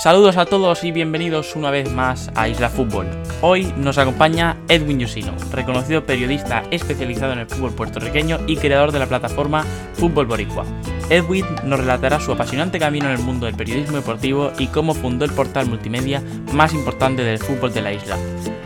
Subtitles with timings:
[0.00, 3.06] Saludos a todos y bienvenidos una vez más a Isla Fútbol.
[3.42, 8.98] Hoy nos acompaña Edwin Yusino, reconocido periodista especializado en el fútbol puertorriqueño y creador de
[8.98, 10.64] la plataforma Fútbol Boricua.
[11.10, 15.26] Edwin nos relatará su apasionante camino en el mundo del periodismo deportivo y cómo fundó
[15.26, 16.22] el portal multimedia
[16.54, 18.16] más importante del fútbol de la isla.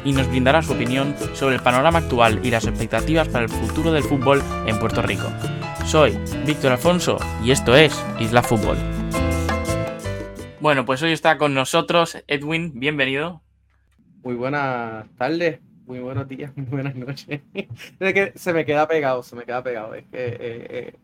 [0.05, 3.91] Y nos brindará su opinión sobre el panorama actual y las expectativas para el futuro
[3.91, 5.27] del fútbol en Puerto Rico.
[5.85, 6.17] Soy
[6.47, 8.94] Víctor Alfonso y esto es Isla Fútbol.
[10.65, 13.43] Bueno, pues hoy está con nosotros Edwin, bienvenido.
[14.23, 17.43] Muy buenas tardes, muy buenos días, muy buenas noches.
[17.53, 19.93] Es que se me queda pegado, se me queda pegado.
[19.93, 20.97] Es que eh, eh,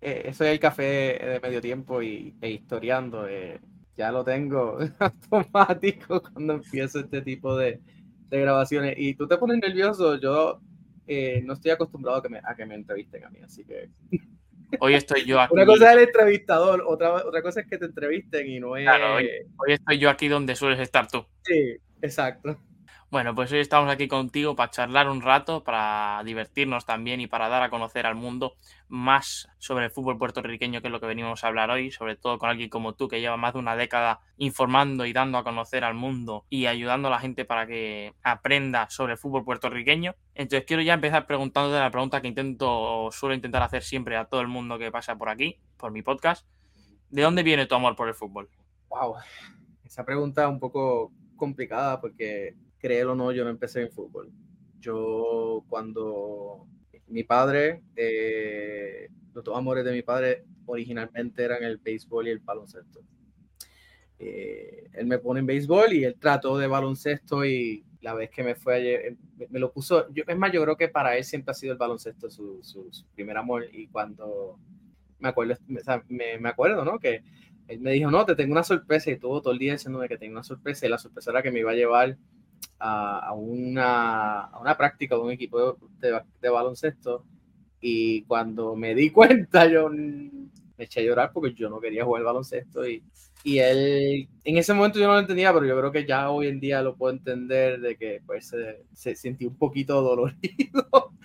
[0.00, 3.28] eh, es el café de medio tiempo y, e historiando.
[3.28, 3.60] eh,
[3.96, 7.80] ya lo tengo automático cuando empiezo este tipo de,
[8.30, 8.94] grabaciones.
[8.98, 10.60] Y tú te pones nervioso, yo
[11.44, 13.90] no estoy acostumbrado a que, me, a que me entrevisten a mí, así que
[14.80, 15.54] Hoy estoy yo aquí.
[15.54, 18.84] una cosa es el entrevistador, otra, otra cosa es que te entrevisten y no es...
[18.84, 21.24] Claro, hoy, hoy estoy yo aquí donde sueles estar tú.
[21.42, 22.58] Sí, exacto.
[23.12, 27.50] Bueno, pues hoy estamos aquí contigo para charlar un rato, para divertirnos también y para
[27.50, 28.54] dar a conocer al mundo
[28.88, 32.38] más sobre el fútbol puertorriqueño, que es lo que venimos a hablar hoy, sobre todo
[32.38, 35.84] con alguien como tú que lleva más de una década informando y dando a conocer
[35.84, 40.14] al mundo y ayudando a la gente para que aprenda sobre el fútbol puertorriqueño.
[40.34, 44.24] Entonces quiero ya empezar preguntándote la pregunta que intento o suelo intentar hacer siempre a
[44.24, 46.46] todo el mundo que pasa por aquí, por mi podcast.
[47.10, 48.48] ¿De dónde viene tu amor por el fútbol?
[48.88, 49.16] Wow,
[49.84, 54.30] esa pregunta un poco complicada porque, créelo o no, yo no empecé en fútbol.
[54.80, 56.66] Yo cuando
[57.06, 62.40] mi padre, eh, los dos amores de mi padre originalmente eran el béisbol y el
[62.40, 63.00] baloncesto.
[64.18, 68.42] Eh, él me pone en béisbol y él trató de baloncesto y la vez que
[68.42, 71.24] me fue ayer, me, me lo puso, yo, es más, yo creo que para él
[71.24, 74.58] siempre ha sido el baloncesto su, su, su primer amor y cuando
[75.20, 76.98] me acuerdo, o sea, me, me acuerdo, ¿no?
[76.98, 77.22] Que
[77.68, 80.18] él me dijo, no, te tengo una sorpresa y estuvo todo el día diciéndome que
[80.18, 82.16] tenía una sorpresa y la sorpresa era que me iba a llevar
[82.78, 87.24] a, una, a una práctica de un equipo de, baloncesto
[87.80, 92.24] y cuando me di cuenta yo me eché a llorar porque yo no quería jugar
[92.24, 93.02] baloncesto y,
[93.44, 96.48] y él, en ese momento yo no lo entendía, pero yo creo que ya hoy
[96.48, 101.12] en día lo puedo entender de que pues se, se sentí un poquito dolorido.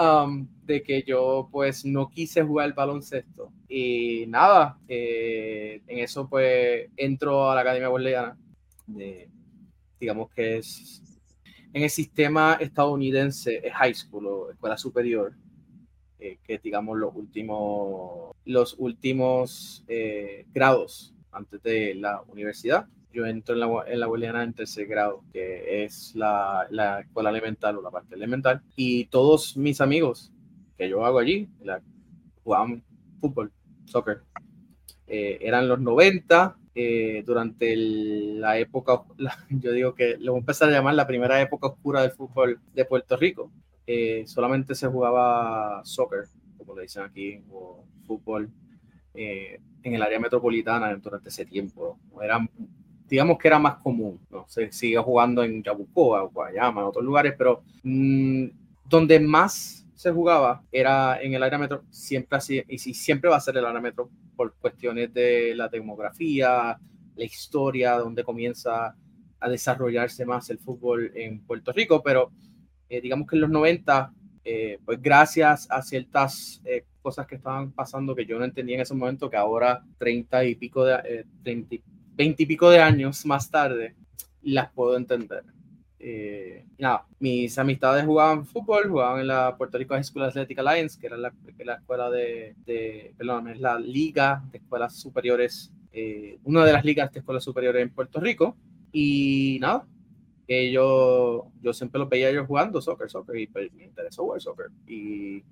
[0.00, 6.88] Um, de que yo pues no quise jugar baloncesto y nada, eh, en eso pues
[6.96, 8.38] entro a la Academia Boliviana,
[10.00, 11.02] digamos que es
[11.72, 15.34] en el sistema estadounidense es high school o escuela superior,
[16.18, 23.54] eh, que digamos los últimos, los últimos eh, grados antes de la universidad yo entro
[23.54, 27.82] en la, en la Boliviana en tercer grado, que es la, la, escuela elemental o
[27.82, 30.32] la parte elemental, y todos mis amigos
[30.78, 31.82] que yo hago allí, la,
[32.44, 32.82] jugaban
[33.20, 33.52] fútbol,
[33.86, 34.22] soccer.
[35.06, 40.38] Eh, eran los 90, eh, durante el, la época, la, yo digo que lo voy
[40.38, 43.50] a empezar a llamar la primera época oscura del fútbol de Puerto Rico.
[43.86, 46.26] Eh, solamente se jugaba soccer,
[46.56, 48.50] como le dicen aquí, o fútbol.
[49.14, 51.98] en el área metropolitana durante ese tiempo.
[52.22, 52.48] Eran
[53.10, 54.44] digamos que era más común, ¿no?
[54.48, 58.46] Se sigue jugando en Yabucoa, Guayama, en otros lugares, pero mmm,
[58.88, 63.40] donde más se jugaba era en el área metro, siempre así, y siempre va a
[63.40, 66.78] ser el área metro por cuestiones de la demografía,
[67.16, 68.96] la historia, donde comienza
[69.38, 72.32] a desarrollarse más el fútbol en Puerto Rico, pero
[72.88, 74.10] eh, digamos que en los 90,
[74.42, 78.80] eh, pues gracias a ciertas eh, cosas que estaban pasando que yo no entendía en
[78.80, 81.76] ese momento, que ahora 30 y pico de, 30
[82.14, 83.94] veintipico de años más tarde,
[84.40, 85.44] las puedo entender.
[86.02, 90.98] Eh, nada, mis amistades jugaban fútbol, jugaban en la Puerto Rico High School Athletic Alliance,
[90.98, 96.38] que era la, la escuela de, de, perdón, es la liga de escuelas superiores, eh,
[96.44, 98.56] una de las ligas de escuelas superiores en Puerto Rico.
[98.92, 99.86] Y nada,
[100.48, 104.40] que yo, yo siempre los veía ellos jugando soccer, soccer, y pues, me interesó jugar
[104.40, 104.70] soccer.
[104.86, 105.44] Y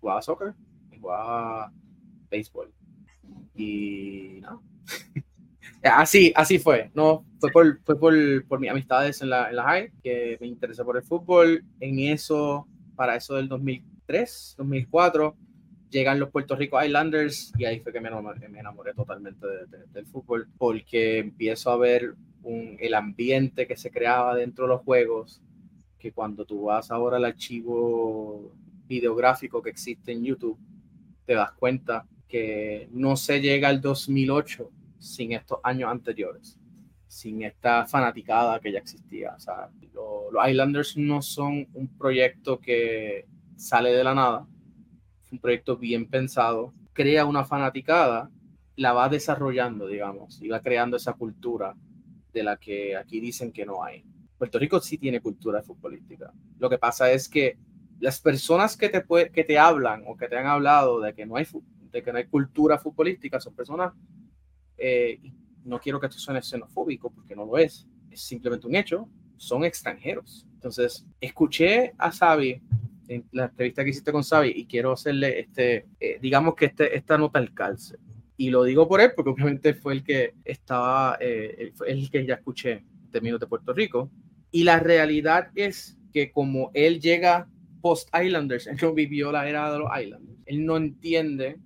[0.00, 0.54] jugaba soccer,
[0.92, 1.70] y jugaba
[2.30, 2.72] béisbol.
[3.54, 4.60] Y nada.
[5.82, 7.24] Así, así fue, ¿no?
[7.40, 8.14] Fue por, fue por,
[8.46, 11.64] por mis amistades en la, en high que me interesé por el fútbol.
[11.80, 15.34] En eso, para eso del 2003, 2004,
[15.90, 19.66] llegan los Puerto Rico Islanders y ahí fue que me enamoré, me enamoré totalmente de,
[19.66, 22.14] de, del fútbol porque empiezo a ver
[22.44, 25.42] el ambiente que se creaba dentro de los juegos,
[25.98, 28.52] que cuando tú vas ahora al archivo
[28.86, 30.58] videográfico que existe en YouTube,
[31.26, 36.58] te das cuenta que no se llega al 2008 sin estos años anteriores,
[37.10, 39.34] sin esta fanaticada que ya existía.
[39.36, 43.26] O sea, lo, los Islanders no son un proyecto que
[43.56, 44.46] sale de la nada,
[45.24, 48.30] es un proyecto bien pensado, crea una fanaticada,
[48.76, 51.74] la va desarrollando, digamos, y va creando esa cultura
[52.32, 54.04] de la que aquí dicen que no hay.
[54.38, 56.32] Puerto Rico sí tiene cultura futbolística.
[56.60, 57.58] Lo que pasa es que
[57.98, 61.34] las personas que te, que te hablan o que te han hablado de que no
[61.34, 61.46] hay,
[61.90, 63.92] de que no hay cultura futbolística son personas,
[64.78, 65.20] eh,
[65.64, 69.64] no quiero que esto suene xenofóbico porque no lo es, es simplemente un hecho, son
[69.64, 70.46] extranjeros.
[70.54, 72.60] Entonces, escuché a Xavi
[73.08, 76.96] en la entrevista que hiciste con Xavi y quiero hacerle este, eh, digamos que este,
[76.96, 77.96] esta nota al calce.
[78.36, 82.34] Y lo digo por él, porque obviamente fue el que estaba, eh, el que ya
[82.34, 84.10] escuché términos de Puerto Rico.
[84.50, 87.48] Y la realidad es que como él llega
[87.80, 91.58] post-Islanders, él no vivió la era de los Islanders, él no entiende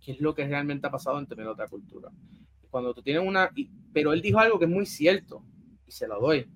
[0.00, 2.10] qué es lo que realmente ha pasado en términos de otra cultura.
[2.76, 3.50] Cuando tú tienes una,
[3.94, 5.42] pero él dijo algo que es muy cierto,
[5.86, 6.46] y se lo doy.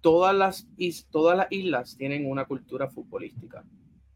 [0.00, 0.66] Todas las,
[1.10, 3.62] todas las islas tienen una cultura futbolística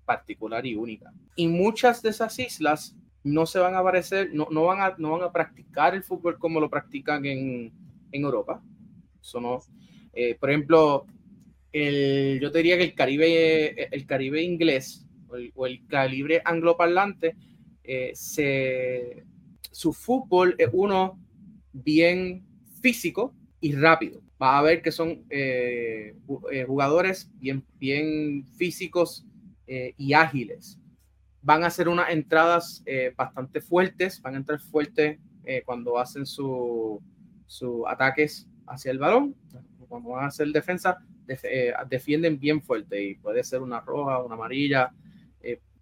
[0.07, 1.13] particular y única.
[1.37, 5.11] Y muchas de esas islas no se van a parecer, no, no, van, a, no
[5.11, 7.71] van a practicar el fútbol como lo practican en,
[8.11, 8.63] en Europa.
[9.21, 9.61] Eso no,
[10.15, 11.05] eh, por ejemplo,
[11.71, 15.07] el, yo te diría que el Caribe, el Caribe inglés
[15.55, 17.37] o el, calibre angloparlante,
[17.85, 19.27] eh, se,
[19.71, 21.19] su fútbol es uno
[21.73, 22.45] bien
[22.81, 24.21] físico y rápido.
[24.41, 26.15] Va a ver que son eh,
[26.67, 29.25] jugadores bien, bien físicos
[29.97, 30.79] y ágiles
[31.43, 36.25] van a hacer unas entradas eh, bastante fuertes, van a entrar fuertes eh, cuando hacen
[36.25, 37.01] sus
[37.47, 39.35] su ataques hacia el balón,
[39.89, 44.37] cuando van a hacer defensa, eh, defienden bien fuerte y puede ser una roja, una
[44.37, 44.91] amarilla,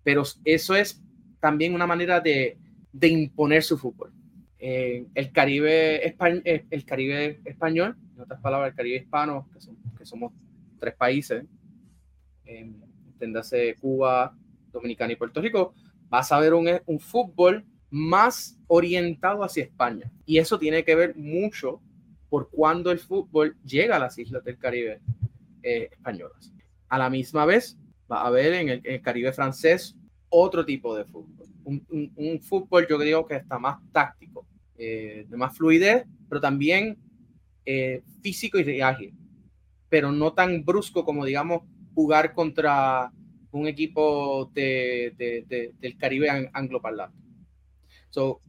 [0.02, 1.00] pero eso es
[1.38, 2.58] también una manera de,
[2.92, 4.12] de imponer su fútbol.
[4.60, 6.14] El, Caribe
[6.70, 9.48] el Caribe español, en otras palabras, el Caribe hispano,
[9.96, 10.32] que, somos
[10.78, 11.44] tres países,
[12.44, 14.34] enténdase Cuba,
[14.72, 15.74] Dominicana y Puerto Rico,
[16.08, 20.10] vas a ver un, un fútbol más orientado hacia España.
[20.24, 21.80] Y eso tiene que ver mucho
[22.30, 25.00] por cuando el fútbol llega a las islas del Caribe
[25.62, 26.52] eh, españolas.
[26.88, 27.76] A la misma vez,
[28.10, 29.96] va a haber en el, Caribe francés
[30.28, 31.48] otro tipo de fútbol.
[31.64, 34.29] Un, fútbol, yo creo que está más táctico,
[34.82, 36.96] eh, de más fluidez, pero también
[37.66, 39.12] eh, físico y ágil,
[39.90, 41.62] pero no tan brusco como, digamos,
[41.94, 43.12] jugar contra
[43.50, 47.18] un equipo de, del Caribe angloparlante.
[48.08, 48.40] So,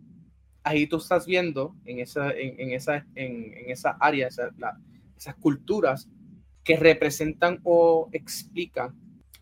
[0.64, 6.08] ahí tú estás viendo en esa, en, esa, en, esa área, esas culturas
[6.64, 8.96] que representan o explican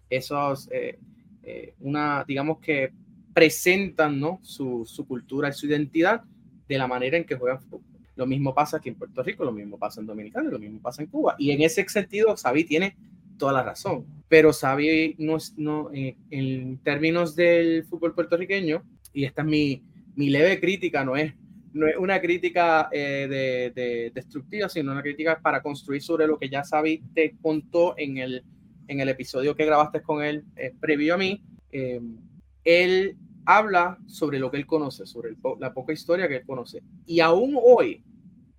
[0.09, 0.97] esos, eh,
[1.43, 2.91] eh, una, digamos que
[3.33, 4.39] presentan ¿no?
[4.41, 6.23] su, su, cultura y su identidad
[6.69, 7.81] de la manera en que juegan fútbol.
[8.15, 11.01] Lo mismo pasa aquí en Puerto Rico, lo mismo pasa en Dominicana, lo mismo pasa
[11.01, 11.35] en Cuba.
[11.39, 12.95] Y en ese sentido, Xavi tiene
[13.37, 14.05] toda la razón.
[14.27, 18.83] Pero Xavi, no, no, eh, en términos del fútbol puertorriqueño,
[19.13, 19.83] y esta es mi,
[20.15, 21.33] mi leve crítica, no es,
[21.73, 26.49] no es una crítica eh, de, destructiva, sino una crítica para construir sobre lo que
[26.49, 28.43] ya Xavi te contó en el,
[28.87, 31.41] en el episodio que grabaste con él eh, previo a mí.
[31.71, 33.15] él
[33.51, 36.83] habla sobre lo que él conoce, sobre la poca historia que él conoce.
[37.07, 38.03] Y aún hoy,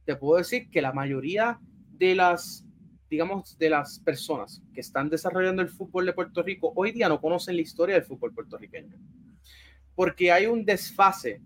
[0.04, 1.60] te puedo decir que la mayoría
[1.92, 2.66] de las
[3.08, 7.20] digamos, de las personas que están desarrollando el fútbol de Puerto Rico hoy día no
[7.20, 8.96] conocen la historia del fútbol puertorriqueño.
[9.96, 11.40] Porque hay un desfase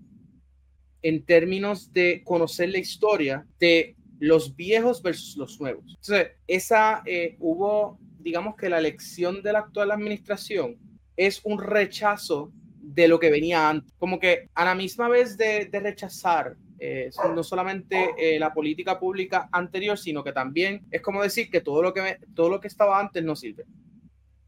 [1.02, 5.85] en términos de conocer la historia de los viejos versus los nuevos.
[5.88, 10.79] Entonces, esa eh, hubo, digamos que la elección de la actual administración
[11.17, 12.53] es un rechazo
[12.94, 13.93] de lo que venía antes.
[13.98, 19.48] Como que a la misma vez de, rechazar eh, no solamente eh, la política pública
[19.51, 23.01] anterior, sino que también es como decir que todo lo que, todo lo que estaba
[23.01, 23.65] antes no sirve.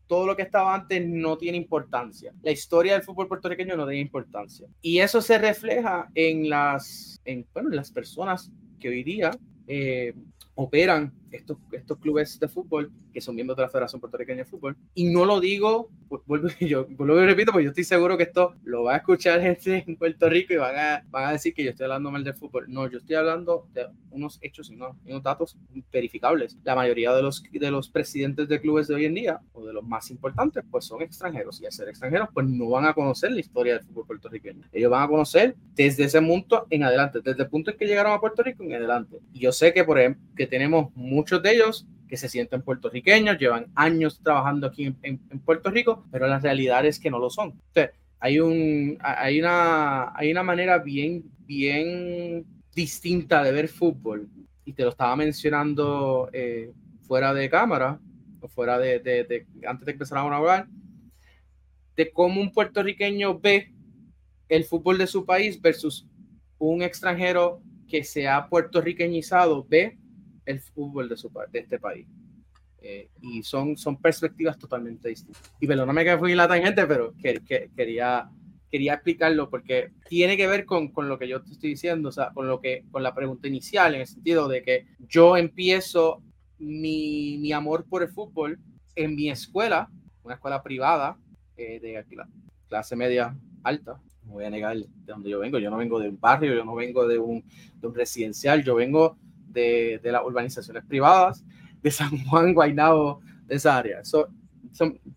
[0.07, 2.33] Todo lo que estaba antes no tiene importancia.
[2.43, 4.69] La historia del fútbol puertorriqueño no tiene importancia.
[4.81, 9.33] Y eso se refleja en las, en, bueno, en las personas que hoy día
[9.67, 10.15] eh,
[10.55, 14.77] operan estos, estos clubes de fútbol que son miembros de la Federación Puertorriqueña de Fútbol.
[14.95, 15.89] Y no lo digo,
[16.27, 19.41] vuelvo, yo vuelvo y repito, porque yo estoy seguro que esto lo va a escuchar
[19.43, 22.25] gente en Puerto Rico y van a, van a decir que yo estoy hablando mal
[22.25, 22.67] del fútbol.
[22.69, 25.57] No, yo estoy hablando de unos hechos y unos, unos datos
[25.93, 26.59] verificables.
[26.65, 29.73] La mayoría de los, de los presidentes de clubes de hoy en día, o de
[29.73, 31.61] los más importantes, pues son extranjeros.
[31.61, 34.63] Y al ser extranjeros, pues no van a conocer la historia del fútbol puertorriqueño.
[34.73, 38.13] Ellos van a conocer desde ese punto en adelante, desde el punto en que llegaron
[38.13, 39.19] a Puerto Rico en adelante.
[39.33, 43.39] Y yo sé que, por ejemplo, que tenemos muchos de ellos que se sienten puertorriqueños,
[43.39, 47.61] llevan años trabajando aquí en, Puerto Rico, pero la realidad es que no lo son.
[48.21, 52.45] hay, un, hay, una, hay una manera bien, bien
[52.75, 54.29] distinta de ver fútbol,
[54.65, 57.99] y te lo estaba mencionando eh, fuera de cámara,
[58.41, 60.69] o fuera de, de, antes de empezar a hablar,
[61.97, 63.73] de cómo un puertorriqueño ve
[64.49, 66.07] el fútbol de su país versus
[66.59, 69.99] un extranjero que se ha puertorriqueñizado ve
[70.47, 72.07] el fútbol de, su, de este país.
[72.81, 75.43] Eh, y son, son perspectivas totalmente distintas.
[75.61, 77.43] Y perdóname que fui la tangente, pero que,
[77.77, 78.31] quería,
[78.71, 82.13] quería explicarlo porque tiene que ver con, con, lo que yo te estoy diciendo, o
[82.13, 86.23] sea, con, lo que, con la pregunta inicial, en el sentido de que yo empiezo
[86.59, 88.61] mi, mi amor por el fútbol
[88.95, 89.91] en mi escuela,
[90.23, 91.19] una escuela privada
[91.57, 92.05] eh, de
[92.69, 96.09] clase media alta, no voy a negar de donde yo vengo, yo no vengo de
[96.09, 99.19] un barrio, yo no vengo de un, de un residencial, yo vengo
[99.57, 101.43] de, de, las urbanizaciones privadas,
[101.83, 104.05] de San Juan, Guaynabo, de esa área.
[104.05, 104.29] So,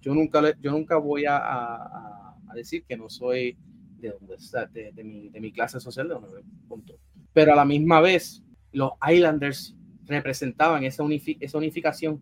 [0.01, 3.57] yo, nunca, yo nunca voy a, a, a, decir que no soy
[3.99, 4.37] de, donde,
[4.71, 6.97] de, de, mi, de mi clase social, de donde punto.
[7.33, 8.41] Pero a la misma vez,
[8.71, 11.03] los Islanders representaban esa,
[11.39, 12.21] esa unificación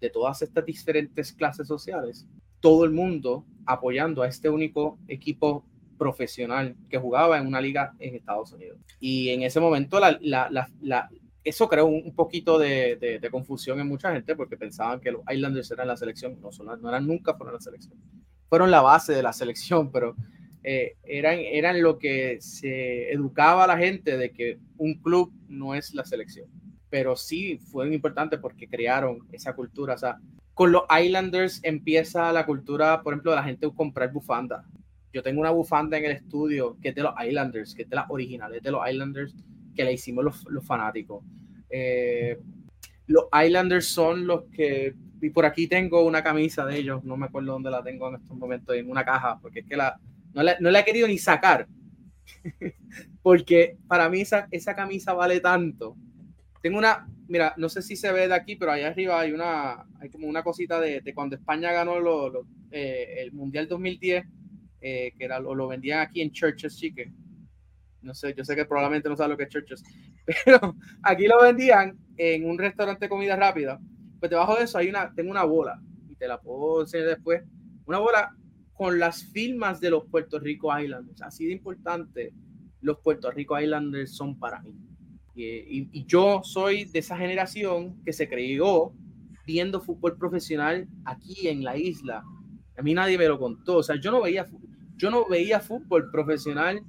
[0.00, 2.28] de todas estas diferentes clases sociales,
[2.60, 5.64] todo el mundo apoyando a este único equipo
[5.98, 8.78] profesional que jugaba en una liga en Estados Unidos.
[9.00, 10.48] Y en ese momento la, la,
[10.80, 11.10] la,
[11.48, 15.70] eso creó un, poquito de, de, confusión en mucha gente porque pensaban que los Islanders
[15.70, 17.94] eran la selección, no, son, no eran nunca fueron la selección.
[18.48, 20.14] Fueron la base de la selección, pero
[20.62, 25.74] eh, eran, eran lo que se educaba a la gente de que un club no
[25.74, 26.46] es la selección.
[26.90, 29.94] Pero sí fueron importantes porque crearon esa cultura.
[29.94, 30.18] O sea,
[30.54, 34.64] con los Islanders empieza la cultura, por ejemplo, de la gente comprar bufanda.
[35.12, 37.96] Yo tengo una bufanda en el estudio que es de los Islanders, que es de
[37.96, 39.34] las originales de los Islanders,
[39.78, 41.22] que la hicimos los, los fanáticos.
[41.70, 42.36] Eh,
[43.06, 44.92] los Islanders son los que,
[45.22, 48.16] y por aquí tengo una camisa de ellos, no me acuerdo dónde la tengo en
[48.16, 49.96] estos momentos, en una caja, porque es que la,
[50.34, 51.68] no, la, no la he querido ni sacar,
[53.22, 55.96] porque para mí esa, esa camisa vale tanto.
[56.60, 59.86] Tengo una, mira, no sé si se ve de aquí, pero allá arriba hay una,
[60.00, 64.26] hay como una cosita de, de cuando España ganó lo, lo, eh, el Mundial 2010,
[64.80, 67.27] eh, que era, lo, lo, vendían aquí en Churches Chicken.
[68.02, 69.82] No sé, yo sé que probablemente no sabe lo que es Churches,
[70.44, 73.80] pero aquí lo vendían en un restaurante de comida rápida.
[74.18, 77.42] Pues debajo de eso hay una, tengo una bola, y te la puedo enseñar después,
[77.86, 78.34] una bola
[78.78, 81.20] con las firmas de los Puerto Rico Islanders.
[81.22, 82.32] Así de importante,
[82.80, 84.74] los Puerto Rico Islanders son para mí.
[85.34, 88.92] Y, y, yo soy de esa generación que se crió
[89.46, 92.24] viendo fútbol profesional aquí en la isla.
[92.76, 93.78] A mí nadie me lo contó.
[93.78, 94.46] O sea, yo no veía,
[94.96, 96.82] yo no veía fútbol profesional.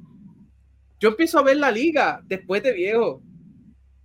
[1.00, 3.22] Yo empiezo a ver la liga después de viejo.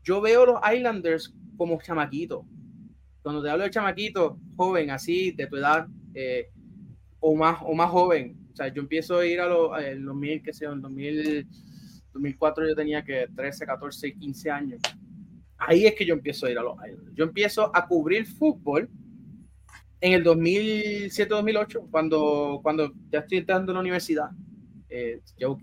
[0.03, 2.47] Yo veo los Islanders como chamaquito.
[3.23, 6.51] Cuando te hablo de chamaquito, joven, así, de tu edad, eh,
[7.21, 8.37] o, más, o más joven.
[8.53, 11.49] O sea, yo empiezo a ir a los, en 2000, qué sé yo, en 2000
[12.15, 14.81] 2004 yo tenía que 13, 14, 15 años.
[15.59, 16.77] Ahí es que yo empiezo a ir a los
[17.15, 18.89] Yo empiezo a cubrir fútbol
[20.01, 24.31] en el 2007-2008, cuando, cuando ya estoy entrando en la universidad.
[24.89, 25.61] Eh, llevo,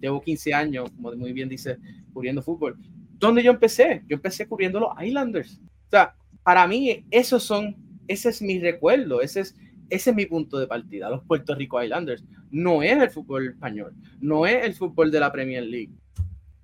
[0.00, 1.78] llevo 15 años, como muy bien dice,
[2.12, 2.78] cubriendo fútbol.
[3.18, 4.02] ¿Dónde yo empecé?
[4.08, 5.60] Yo empecé cubriendo los Islanders.
[5.86, 7.76] O sea, para mí, esos son,
[8.08, 9.56] ese es mi recuerdo, ese es,
[9.88, 12.24] ese es mi punto de partida, los Puerto Rico Islanders.
[12.50, 15.92] No es el fútbol español, no es el fútbol de la Premier League.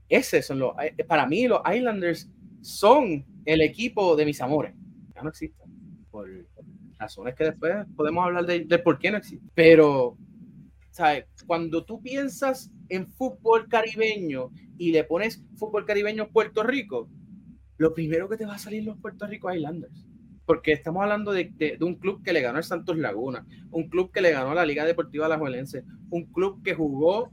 [0.09, 4.75] Ese son los, eh, para mí los Islanders son el equipo de mis amores.
[5.15, 5.67] Ya no existen.
[6.11, 6.29] Por
[6.99, 9.51] razones que después podemos hablar de, de por qué no existen.
[9.55, 10.17] Pero,
[10.91, 11.25] ¿sabes?
[11.47, 17.09] Cuando tú piensas en fútbol caribeño y le pones fútbol caribeño Puerto Rico,
[17.79, 20.07] lo primero que te va a salir los Puerto Rico Islanders
[20.45, 24.11] porque estamos hablando de, de, un club que le ganó al Santos Laguna, un club
[24.13, 27.31] que le ganó la Liga Deportiva Alajuelense, un club que jugó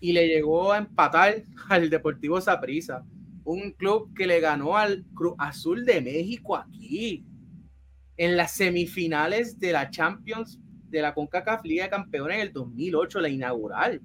[0.00, 3.04] y le llegó a empatar al Deportivo Saprissa,
[3.44, 7.24] un club que le ganó al Cruz Azul de México aquí,
[8.16, 13.20] en las semifinales de la Champions de la CONCACAF Liga de Campeones en el 2008,
[13.20, 14.00] la inaugural.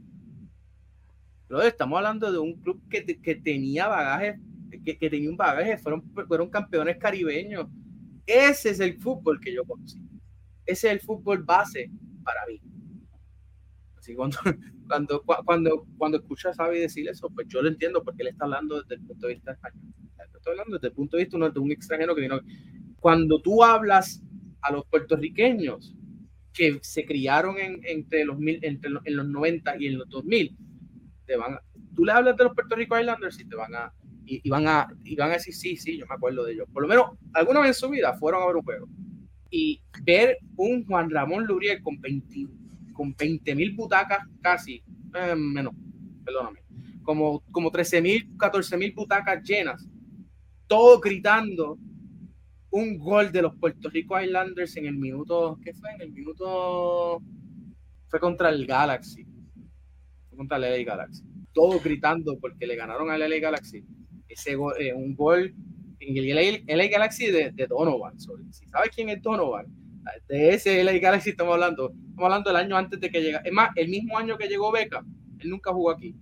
[1.64, 4.40] Estamos hablando de un club que, que tenía bagaje,
[4.84, 7.68] que, que, tenía un bagaje, fueron, fueron campeones caribeños,
[8.26, 10.00] ese es el fútbol que yo conocí.
[10.66, 11.92] Ese es el fútbol base
[12.24, 12.60] para mí.
[13.98, 14.38] Así cuando,
[14.88, 18.46] cuando, cuando, cuando escucho a Xavi decir eso, pues yo lo entiendo porque él está
[18.46, 19.84] hablando desde el punto de vista español.
[20.34, 22.40] Estoy hablando desde el punto de vista de un extranjero que vino.
[23.00, 24.22] Cuando tú hablas
[24.62, 25.96] a los puertorriqueños
[26.54, 30.10] que se criaron en, entre, los mil, entre los, en los 90 y en los
[30.10, 30.56] 2000,
[31.26, 31.62] te van a,
[31.96, 33.94] tú le hablas de los Puerto Rico Islanders y te van a,
[34.26, 36.68] y, van a, y van a decir, sí, sí, yo me acuerdo de ellos.
[36.72, 38.88] Por lo menos alguna vez en su vida fueron a ver un juego.
[39.52, 42.48] Y ver un Juan Ramón Luriel con 20
[42.96, 44.82] con 20 mil butacas casi,
[45.14, 45.74] eh, menos,
[46.24, 46.62] perdóname,
[47.04, 49.88] como, como 13 mil, 14 mil butacas llenas,
[50.66, 51.78] todo gritando
[52.72, 55.92] un gol de los Puerto Rico Islanders en el minuto, ¿qué fue?
[55.94, 57.22] En el minuto,
[58.08, 59.26] fue contra el Galaxy,
[60.36, 61.24] contra el LA Galaxy
[61.56, 63.84] todos gritando porque le ganaron al LA Galaxy.
[64.28, 65.56] Ese eh, un gol
[66.00, 68.20] en el LA, Galaxy de, Donovan.
[68.20, 69.66] si sabes quién es Donovan,
[70.28, 71.92] de ese LA Galaxy estamos hablando.
[71.92, 73.44] Estamos hablando del año antes de que llegara.
[73.44, 75.04] Es más, el mismo año que llegó Beca,
[75.40, 76.16] él nunca jugó aquí.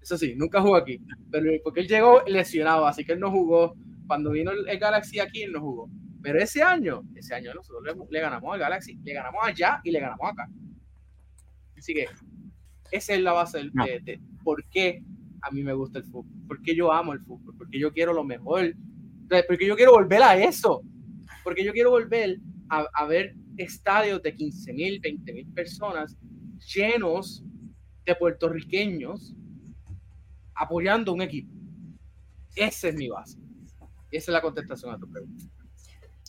[0.00, 0.98] Eso sí, nunca jugó aquí.
[1.30, 3.76] Pero porque él llegó lesionado, así que él no jugó.
[4.06, 5.90] Cuando vino el, Galaxy aquí, él no jugó.
[6.22, 10.00] Pero ese año, ese año nosotros le, ganamos al Galaxy, le ganamos allá y le
[10.00, 10.48] ganamos acá.
[11.76, 12.06] Así que
[12.90, 15.02] esa es la base de, por qué
[15.42, 18.12] a mí me gusta el fútbol, por qué yo amo el fútbol, porque yo quiero
[18.12, 18.74] lo mejor,
[19.46, 20.82] porque yo quiero volver a eso,
[21.44, 26.16] porque yo quiero volver a, a ver estadios de 15 mil, 20 mil personas
[26.74, 27.44] llenos
[28.04, 29.34] de puertorriqueños
[30.54, 31.52] apoyando un equipo.
[32.54, 33.38] Esa es mi base.
[34.10, 35.44] Esa es la contestación a tu pregunta.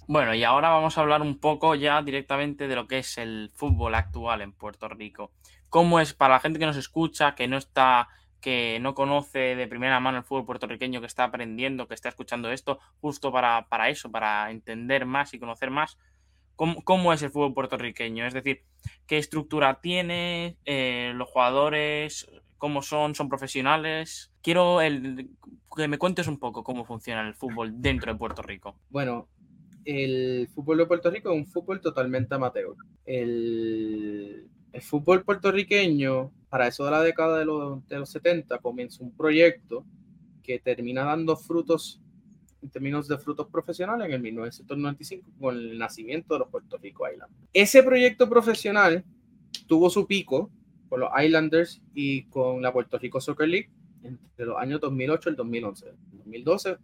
[0.07, 3.51] Bueno, y ahora vamos a hablar un poco ya directamente de lo que es el
[3.53, 5.31] fútbol actual en Puerto Rico.
[5.69, 8.09] ¿Cómo es para la gente que nos escucha, que no está,
[8.41, 12.51] que no conoce de primera mano el fútbol puertorriqueño, que está aprendiendo, que está escuchando
[12.51, 15.97] esto, justo para, para eso, para entender más y conocer más?
[16.83, 18.27] ¿Cómo, es el fútbol puertorriqueño?
[18.27, 18.63] Es decir,
[19.07, 20.57] ¿qué estructura tiene?
[20.65, 22.29] Eh, ¿Los jugadores?
[22.59, 23.15] ¿Cómo son?
[23.15, 24.31] ¿Son profesionales?
[24.43, 28.75] Quiero que me cuentes un poco cómo funciona el fútbol dentro de Puerto Rico.
[28.89, 29.27] Bueno,
[29.85, 32.75] el fútbol de Puerto Rico es un fútbol totalmente amateur.
[33.05, 34.47] El,
[34.81, 39.85] fútbol puertorriqueño, para eso de la década de los, de los 70, comienza un proyecto
[40.43, 42.01] que termina dando frutos
[42.61, 47.09] en términos de frutos profesionales en el 1995 con el nacimiento de los Puerto Rico
[47.11, 47.49] Islanders.
[47.53, 49.03] Ese proyecto profesional
[49.67, 50.51] tuvo su pico
[50.89, 53.69] con los Islanders y con la Puerto Rico Soccer League
[54.03, 55.89] entre los años 2008 y el 2011.
[55.89, 56.77] En 2012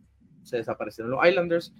[0.43, 1.73] se desaparecieron los Islanders.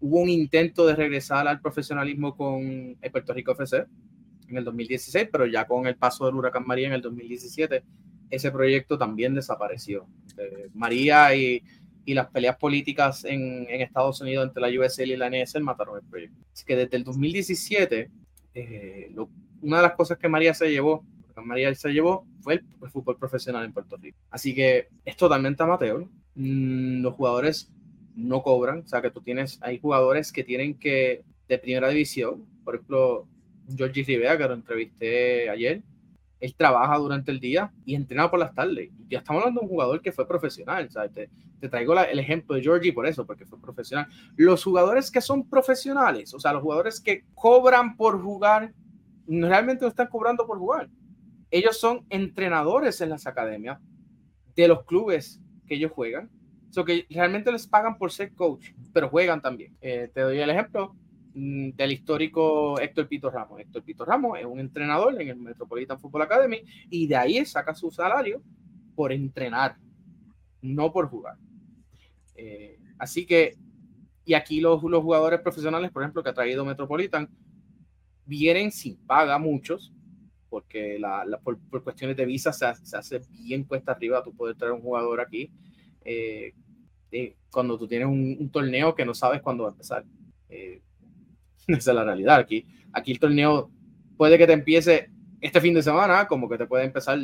[0.00, 3.84] Hubo un intento de regresar al profesionalismo con el Puerto Rico FC
[4.48, 7.82] en el 2016, pero ya con el paso del huracán María en el 2017,
[8.30, 10.06] ese proyecto también desapareció.
[10.36, 11.62] Eh, María y
[12.08, 15.98] y las peleas políticas en, en, Estados Unidos entre la USL y la NSL mataron
[15.98, 16.38] el proyecto.
[16.54, 18.10] Así que desde el 2017,
[18.54, 19.14] eh,
[19.60, 21.04] una de las cosas que María se llevó,
[21.36, 24.16] María se llevó, fue el, fútbol profesional en Puerto Rico.
[24.30, 26.06] Así que es totalmente amateur.
[26.34, 27.70] Mm, los jugadores
[28.18, 32.44] no cobran, o sea que tú tienes, hay jugadores que tienen que, de primera división,
[32.64, 33.26] por ejemplo,
[33.74, 35.82] Georgie Rivera, que lo entrevisté ayer,
[36.40, 38.90] él trabaja durante el día y entrena por las tardes.
[39.08, 40.88] Ya estamos hablando de un jugador que fue profesional.
[41.12, 44.06] Te, te, traigo el ejemplo de Georgie por eso, porque fue profesional.
[44.36, 48.72] Los jugadores que son profesionales, o sea, los jugadores que cobran por jugar,
[49.26, 50.88] realmente no están cobrando por jugar.
[51.50, 53.80] Ellos son entrenadores en las academias
[54.54, 56.30] de los clubes que ellos juegan.
[56.76, 59.76] O que realmente les pagan por ser coach, pero juegan también.
[59.80, 60.94] Eh, te doy el ejemplo
[61.40, 63.60] Mm, del histórico Héctor Pito Ramos.
[63.60, 67.76] Héctor Pito Ramos es un entrenador en el Metropolitan Football Academy y de ahí saca
[67.76, 68.42] su salario
[68.96, 69.76] por entrenar,
[70.62, 71.36] no por jugar.
[72.34, 73.56] Eh, así que,
[74.24, 77.28] y aquí los, los, jugadores profesionales, por ejemplo, que ha traído Metropolitan,
[78.24, 79.92] vienen sin paga muchos,
[80.48, 84.82] porque la, por, cuestiones de visa se, hace bien cuesta arriba tú poder traer un
[84.82, 85.52] jugador aquí.
[86.04, 86.52] Eh,
[87.10, 90.04] eh, cuando tú tienes un, torneo que no sabes cuándo va a empezar.
[90.48, 92.36] Esa es la realidad.
[92.36, 93.70] Aquí, aquí el torneo
[94.16, 97.18] puede que te empiece este fin de semana, como que te puede empezar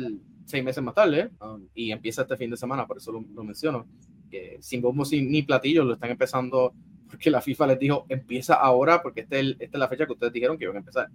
[0.45, 3.85] seis meses más tarde, um, y empieza este fin de semana, por eso lo, menciono.
[4.29, 6.73] Que sin bombo sin, ni platillos lo están empezando
[7.07, 10.13] porque la FIFA les dijo empieza ahora porque este es esta es la fecha que
[10.13, 11.09] ustedes dijeron que iban a empezar.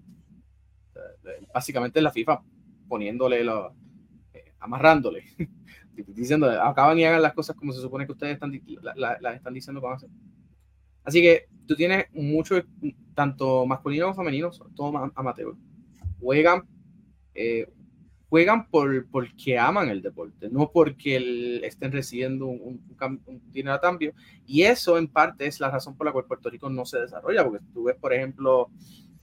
[1.53, 2.43] Básicamente es la FIFA
[2.89, 3.75] poniéndole, lo,
[4.33, 5.25] eh, amarrándole,
[6.09, 8.53] diciendo acaban y hagan las cosas como se supone que ustedes están,
[8.97, 10.11] las están diciendo que van a hacer.
[11.05, 12.63] Así que tú tienes mucho,
[13.15, 15.55] tanto masculino como femenino, son todos amateur.
[16.21, 16.63] Juegan,
[17.35, 17.69] eh,
[18.29, 22.83] juegan por, porque aman el deporte, no porque estén recibiendo un,
[23.51, 24.13] dinero a cambio.
[24.47, 27.45] Y eso en parte es la razón por la cual Puerto Rico no se desarrolla,
[27.45, 28.71] porque tú ves, por ejemplo,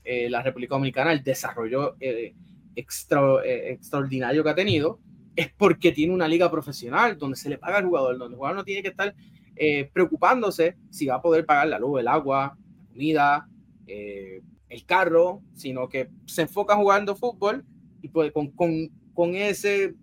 [0.04, 2.34] eh, la República Dominicana, el desarrollo eh,
[2.74, 5.00] extra, extraordinario que ha tenido,
[5.38, 8.56] es porque tiene una liga profesional donde se le paga al jugador, donde el jugador
[8.56, 9.14] no tiene que estar
[9.54, 13.48] eh, preocupándose si va a poder pagar la luz, el agua, la comida,
[13.86, 17.64] eh, el carro, sino que se enfoca jugando fútbol
[18.02, 19.94] y puede, con, con, con ese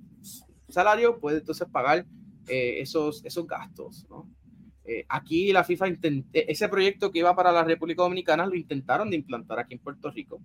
[0.70, 2.06] salario puede entonces pagar
[2.48, 4.08] eh, esos, esos gastos.
[4.10, 4.30] ¿no?
[5.10, 9.18] aquí la FIFA intenté, ese proyecto que iba para la República Dominicana lo intentaron de
[9.18, 10.40] implantar aquí en Puerto Rico,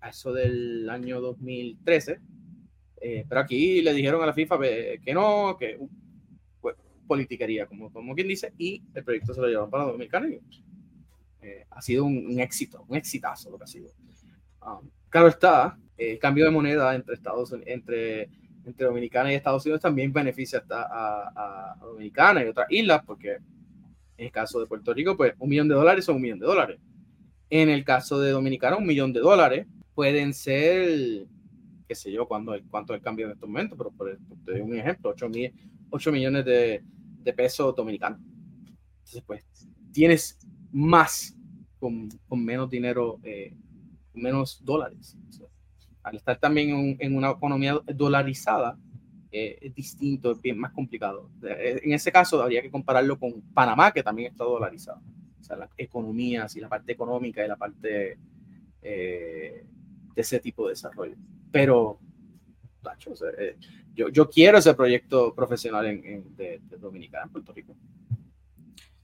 [0.00, 2.20] a eso del año 2013,
[3.00, 4.58] pero aquí le dijeron a la FIFA
[5.02, 5.78] que no, que
[7.06, 10.40] politiquería, como, como quien dice, y el proyecto se lo llevaron para Dominicana y
[11.42, 13.90] eh, ha sido un, éxito, un exitazo lo que ha sido.
[14.64, 18.30] Um, claro está, el cambio de moneda entre Estados entre
[18.64, 23.34] entre Dominicana y Estados Unidos también beneficia hasta a, Dominicana y otras islas, porque
[24.16, 26.46] en el caso de Puerto Rico, pues un millón de dólares son un millón de
[26.46, 26.78] dólares.
[27.48, 31.26] En el caso de Dominicana, un millón de dólares pueden ser,
[31.90, 34.60] qué sé yo, cuánto, cuánto es el cambio en estos momentos, pero por, te doy
[34.60, 35.26] un ejemplo, 8,
[35.90, 36.84] 8 millones de,
[37.24, 38.20] de, pesos dominicanos.
[38.98, 39.44] Entonces, pues,
[39.92, 40.38] tienes
[40.70, 41.36] más
[41.80, 43.56] con, con menos dinero, eh,
[44.14, 45.16] menos dólares
[46.02, 48.78] al estar también en, una economía dolarizada,
[49.32, 51.30] eh, es distinto, es bien más complicado.
[51.42, 55.00] Eh, en ese caso, habría que compararlo con Panamá, que también está dolarizado.
[55.40, 58.18] O sea, las economías y la parte económica y la parte
[58.82, 59.64] eh,
[60.14, 61.16] de ese tipo de desarrollo.
[61.52, 61.98] Pero,
[63.94, 67.76] yo, yo, quiero ese proyecto profesional en, de, Dominicana, en Puerto Rico.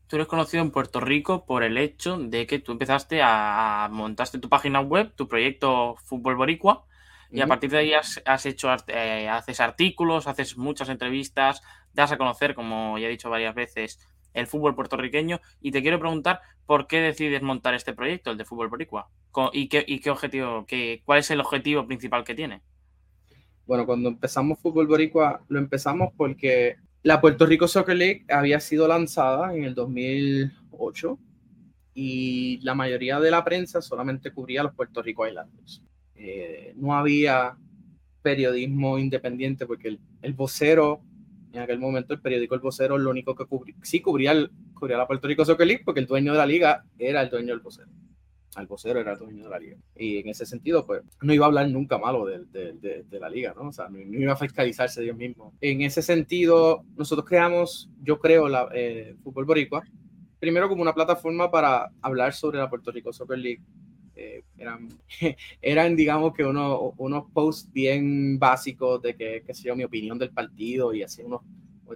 [0.06, 4.38] Tú eres conocido en Puerto Rico por el hecho de que tú empezaste a montaste
[4.38, 6.86] tu página web, tu proyecto Fútbol Boricua,
[7.30, 11.60] y a partir de ahí has, hecho eh, haces artículos, haces muchas entrevistas,
[11.92, 13.98] das a conocer, como ya he dicho varias veces,
[14.36, 15.40] el fútbol puertorriqueño.
[15.60, 19.08] Y te quiero preguntar por qué decides montar este proyecto, el de Fútbol Boricua,
[19.52, 22.62] y qué, y qué objetivo, qué, cuál es el objetivo principal que tiene.
[23.66, 28.86] Bueno, cuando empezamos Fútbol Boricua, lo empezamos porque la Puerto Rico Soccer League había sido
[28.86, 31.18] lanzada en el 2008
[31.94, 35.82] y la mayoría de la prensa solamente cubría los Puerto Rico Islanders.
[36.14, 37.56] Eh, no había
[38.22, 41.00] periodismo independiente porque el, vocero,
[41.52, 44.34] en aquel momento el periódico El Vocero, lo único que cubría, sí cubría,
[44.74, 47.48] cubría la Puerto Rico Soccer League porque el dueño de la liga era el dueño
[47.48, 47.88] del vocero
[48.56, 49.76] al vocero era el dueño de la liga.
[49.94, 53.28] Y en ese sentido, pues, no iba a hablar nunca malo de, de, de, la
[53.28, 53.68] liga, ¿no?
[53.68, 55.52] O sea, no, iba a fiscalizarse Dios mismo.
[55.60, 59.84] En ese sentido, nosotros creamos, yo creo, la eh, Fútbol Boricua,
[60.38, 63.62] primero como una plataforma para hablar sobre la Puerto Rico Soccer League.
[64.16, 64.88] Eh, eran,
[65.60, 70.30] eran, digamos que uno, unos posts bien básicos de que, qué sé mi opinión del
[70.30, 71.42] partido y así unos,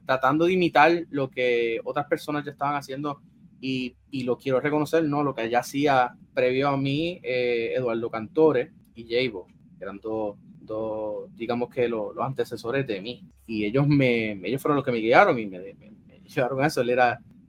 [0.04, 3.20] tratando de imitar lo que otras personas ya estaban haciendo
[3.60, 5.22] y, y, lo quiero reconocer, ¿no?
[5.22, 9.46] Lo que ya hacía previo a mí eh, Eduardo Cantore y Jaybo,
[9.80, 13.24] eran dos, dos digamos que los antecesores de mí.
[13.46, 16.82] Y ellos, me, ellos fueron los que me guiaron y me, me, llevaron a eso.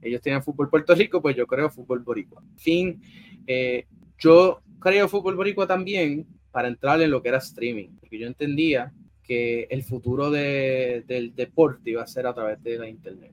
[0.02, 2.42] Ellos tenían fútbol Puerto Rico, pues yo creo fútbol boricua.
[2.56, 3.00] Fin,
[3.46, 3.86] eh,
[4.22, 8.92] yo creo fútbol boricua también para entrar en lo que era streaming, porque yo entendía
[9.22, 13.32] que el futuro de, del deporte iba a ser a través de la internet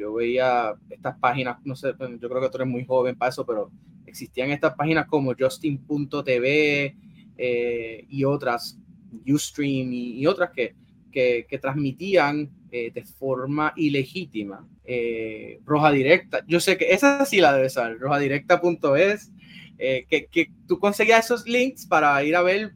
[0.00, 3.44] yo veía estas páginas, no sé, yo creo que tú eres muy joven para eso,
[3.44, 3.70] pero
[4.06, 6.96] existían estas páginas como Justin.tv
[7.36, 8.78] eh, y otras,
[9.26, 10.74] Ustream y, otras que,
[11.12, 14.66] que, transmitían eh, de forma ilegítima.
[14.84, 19.32] Eh, Roja Directa, yo sé que esa sí la debe saber, rojadirecta.es,
[19.80, 22.72] que, que tú conseguías esos links para ir a ver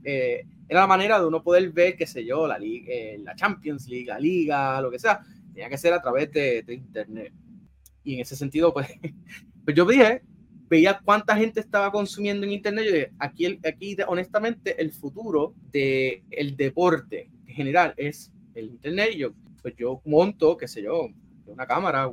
[0.68, 4.18] era la manera de uno poder ver, qué sé yo, la, la Champions League, la
[4.18, 5.20] Liga, lo que sea,
[5.52, 7.32] tenía que ser a través de, internet.
[8.02, 8.88] Y en ese sentido, pues,
[9.64, 10.22] pues yo dije,
[10.68, 12.84] veía cuánta gente estaba consumiendo en internet.
[12.86, 19.10] Yo dije, aquí, aquí honestamente, el futuro del el deporte en general es el internet.
[19.14, 21.08] Y yo, pues yo monto, qué sé yo,
[21.46, 22.12] una cámara,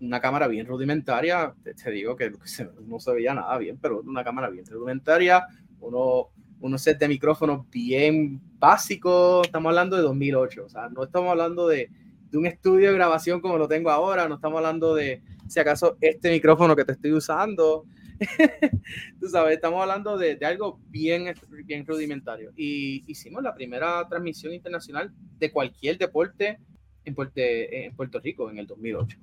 [0.00, 1.54] una cámara bien rudimentaria.
[1.62, 2.30] Te, digo que
[2.86, 5.46] no se veía nada bien, pero una cámara bien rudimentaria,
[5.80, 6.28] uno,
[6.60, 9.46] unos set de micrófonos bien básicos.
[9.46, 11.90] Estamos hablando de 2008, o sea, no estamos hablando de
[12.30, 15.96] de un estudio de grabación como lo tengo ahora, no estamos hablando de si acaso
[16.00, 17.84] este micrófono que te estoy usando.
[19.20, 21.34] Tú sabes, estamos hablando de, de, algo bien,
[21.64, 22.52] bien rudimentario.
[22.56, 26.60] Y hicimos la primera transmisión internacional de cualquier deporte
[27.04, 29.18] en Puerto, en Puerto Rico en el 2008.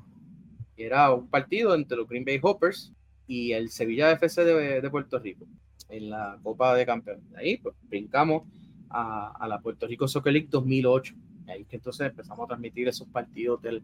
[0.78, 2.94] era un partido entre los Green Bay Hoppers
[3.28, 5.46] y el Sevilla FC de, de Puerto Rico
[5.90, 7.24] en la Copa de Campeones.
[7.36, 8.44] Ahí pues, brincamos
[8.90, 11.16] a, a la Puerto Rico Soccer League 2008
[11.52, 13.82] ahí que entonces empezamos a transmitir esos partidos del,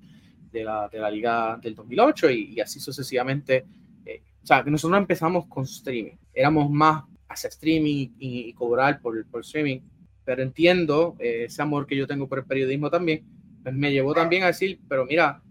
[0.51, 3.65] de, la, de, la, liga del 2008 y, así sucesivamente.
[4.05, 6.15] Eh, o sea, que nosotros empezamos con streaming.
[6.33, 9.79] Éramos más hacia streaming y, cobrar por, por, streaming,
[10.25, 13.23] pero entiendo eh, ese amor que yo tengo por el periodismo también,
[13.71, 15.41] me llevó también a decir, pero mira,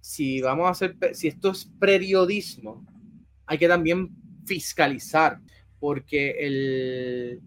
[0.00, 2.86] si vamos a hacer, si esto es periodismo,
[3.46, 4.10] hay que también
[4.46, 5.40] fiscalizar,
[5.80, 7.40] porque el,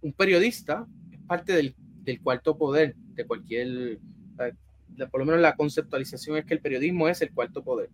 [0.00, 3.98] un periodista es parte del, del cuarto poder de cualquier,
[5.10, 7.90] por lo menos la conceptualización es que el periodismo es el cuarto poder.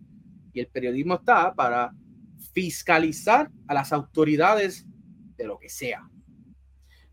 [0.53, 1.93] Y el periodismo está para
[2.53, 4.85] fiscalizar a las autoridades
[5.37, 6.09] de lo que sea.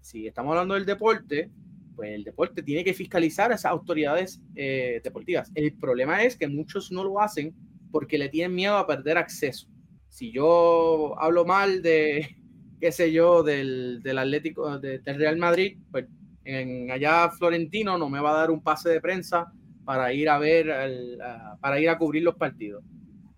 [0.01, 1.51] Si estamos hablando del deporte,
[1.97, 5.51] pues el deporte tiene que fiscalizar a esas autoridades eh, deportivas.
[5.55, 7.55] El problema es que muchos no lo hacen
[7.91, 9.67] porque le tienen miedo a perder acceso.
[10.09, 12.37] Si yo hablo mal de,
[12.81, 16.07] qué sé yo, del, del Atlético, del Real Madrid, pues
[16.45, 19.53] en allá Florentino no me va a dar un pase de prensa
[19.85, 21.19] para ir a ver,
[21.61, 22.85] para ir a cubrir los partidos.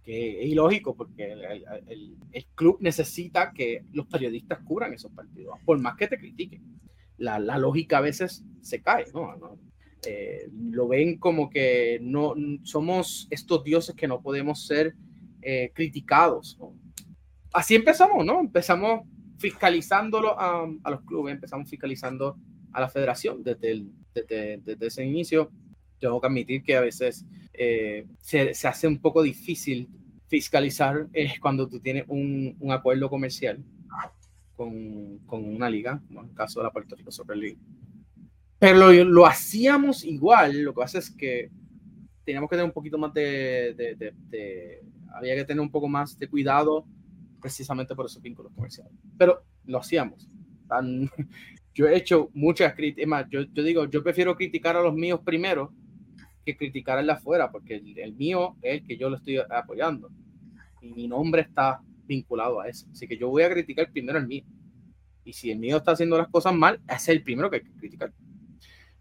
[0.05, 5.97] Que es ilógico porque el, club necesita que los periodistas cubran esos partidos, por más
[5.97, 6.62] que te critiquen.
[7.18, 9.59] La, lógica a veces se cae, ¿no?
[10.07, 14.94] Eh, lo ven como que no somos estos dioses que no podemos ser
[15.42, 16.59] eh, criticados.
[17.52, 18.40] Así empezamos, ¿no?
[18.40, 19.02] Empezamos
[19.38, 22.37] fiscalizándolo a, a, los clubes, empezamos fiscalizando
[22.72, 25.50] a la federación desde, desde, ese inicio.
[25.98, 29.88] Tengo que admitir que a veces eh, se, se, hace un poco difícil
[30.28, 31.09] fiscalizar
[31.40, 33.64] cuando tú tienes un, un acuerdo comercial
[34.59, 37.59] con, con, una liga, como en el caso de la Puerto Rico Super League.
[38.59, 41.49] Pero lo, lo, hacíamos igual, lo que pasa es que
[42.25, 44.83] teníamos que tener un poquito más de, de, de,
[45.14, 46.85] había que tener un poco más de cuidado
[47.40, 48.92] precisamente por esos vínculos comerciales.
[49.16, 50.29] Pero lo hacíamos.
[50.68, 51.09] Tan,
[51.75, 55.73] yo he hecho muchas críticas, yo, yo digo, yo prefiero criticar a los míos primero
[56.44, 60.11] que criticar al de afuera, porque el, mío es el que yo lo estoy apoyando.
[60.83, 62.88] Y mi nombre está vinculado a eso.
[62.90, 64.42] Así que yo voy a criticar primero el mío.
[65.25, 67.77] Y si el mío está haciendo las cosas mal, es el primero que hay que
[67.77, 68.12] criticar.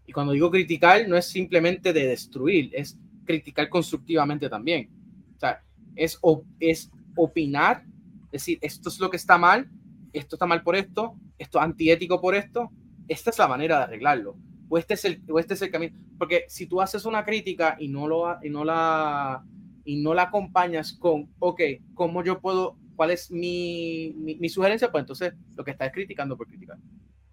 [0.06, 4.90] Y cuando digo criticar, no es simplemente de destruir, es criticar constructivamente también.
[5.36, 5.62] O sea,
[5.96, 6.18] es,
[6.60, 7.84] es opinar,
[8.30, 9.68] decir, esto es lo que está mal,
[10.12, 12.70] esto está mal por esto, esto es antiético por esto,
[13.06, 14.36] esta es la manera de arreglarlo.
[14.68, 15.96] O este es el, o este es el camino.
[16.18, 19.44] Porque si tú haces una crítica y no, lo, y no, la,
[19.84, 21.60] y no la acompañas con, ok,
[21.94, 24.90] ¿cómo yo puedo, cuál es mi, mi, sugerencia?
[24.90, 26.76] Pues entonces lo que estás criticando por criticar.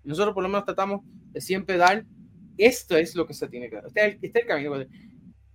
[0.04, 1.02] Nosotros por lo menos tratamos
[1.32, 2.06] de siempre dar,
[2.56, 3.88] esto es lo que se tiene que dar.
[3.88, 4.76] Este es el, este es el camino.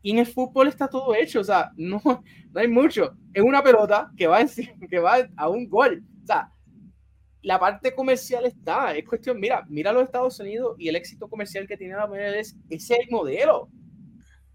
[0.02, 3.16] Y en el fútbol está todo hecho, o sea, no, no hay mucho.
[3.32, 4.44] Es una pelota que va,
[4.90, 6.02] que va a un gol.
[6.24, 6.52] O sea,
[7.42, 11.68] la parte comercial está, es cuestión, mira, mira los Estados Unidos y el éxito comercial
[11.68, 13.70] que tiene la MLS, ese es el modelo.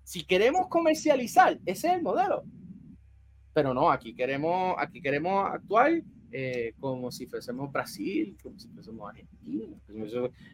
[0.04, 2.44] Si queremos comercializar, ese es el modelo.
[3.56, 9.10] Pero no, aquí queremos, aquí queremos actuar eh, como si fuésemos Brasil, como si fuésemos
[9.10, 9.78] Argentina,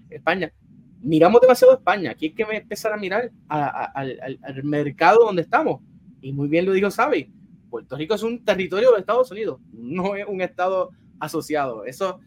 [0.08, 0.54] España.
[1.02, 5.82] Miramos demasiado España, aquí hay que empezar a mirar al, al mercado donde estamos.
[6.22, 7.34] Y muy bien lo dijo Sabi,
[7.72, 11.86] Puerto Rico es un territorio de Estados Unidos, no es un estado asociado.
[11.86, 12.20] Eso,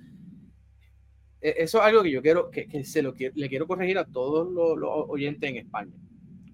[1.40, 4.50] e, eso es algo que yo quiero, que, se lo le quiero corregir a todos
[4.50, 5.92] los, oyentes en España.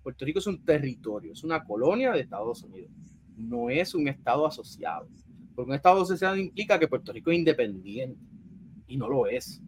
[0.02, 2.90] Puerto Rico es un territorio, es una colonia de Estados Unidos,
[3.40, 5.08] no es un estado asociado.
[5.54, 8.18] Porque un estado asociado implica que Puerto Rico es independiente
[8.86, 9.62] y no lo es.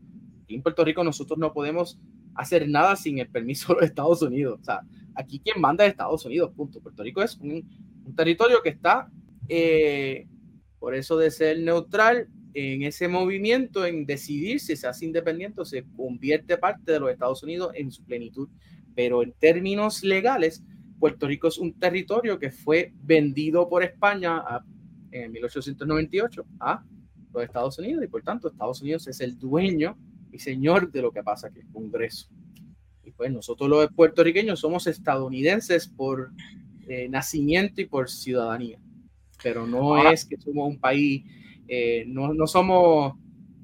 [0.48, 1.98] En Puerto Rico nosotros no podemos
[2.34, 4.58] hacer nada sin el permiso de los Estados Unidos.
[4.60, 4.80] O sea,
[5.14, 6.80] aquí quien manda es Estados Unidos, punto.
[6.80, 7.68] Puerto Rico es un,
[8.16, 9.10] territorio que está,
[9.48, 10.26] eh,
[10.78, 15.64] por eso de ser neutral, en ese movimiento, en decidir si se hace independiente o
[15.64, 18.48] se convierte parte de los Estados Unidos en su plenitud.
[18.94, 20.62] Pero en términos legales,
[21.02, 24.40] Puerto Rico es un territorio que fue vendido por España
[25.10, 26.84] en 1898 a
[27.32, 29.98] los Estados Unidos y por tanto Estados Unidos es el dueño
[30.30, 32.28] y señor de lo que pasa aquí, el Congreso.
[33.02, 36.30] Y pues nosotros los puertorriqueños somos estadounidenses por
[36.86, 38.78] eh, nacimiento y por ciudadanía,
[39.42, 41.24] pero no es que somos un país
[41.66, 43.14] eh, no, no, somos,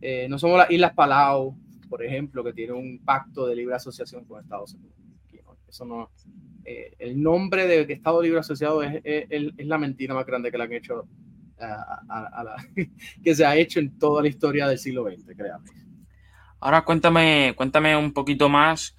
[0.00, 1.56] eh, no somos las Islas Palau,
[1.88, 4.98] por ejemplo, que tiene un pacto de libre asociación con Estados Unidos.
[5.68, 6.10] Eso no,
[6.70, 9.00] eh, el nombre de Estado Libre Asociado es,
[9.56, 11.08] la mentira más grande que le han hecho
[13.24, 15.70] que se ha hecho en toda la historia del siglo XX, créame.
[16.60, 18.94] Ahora cuéntame, cuéntame un poquito más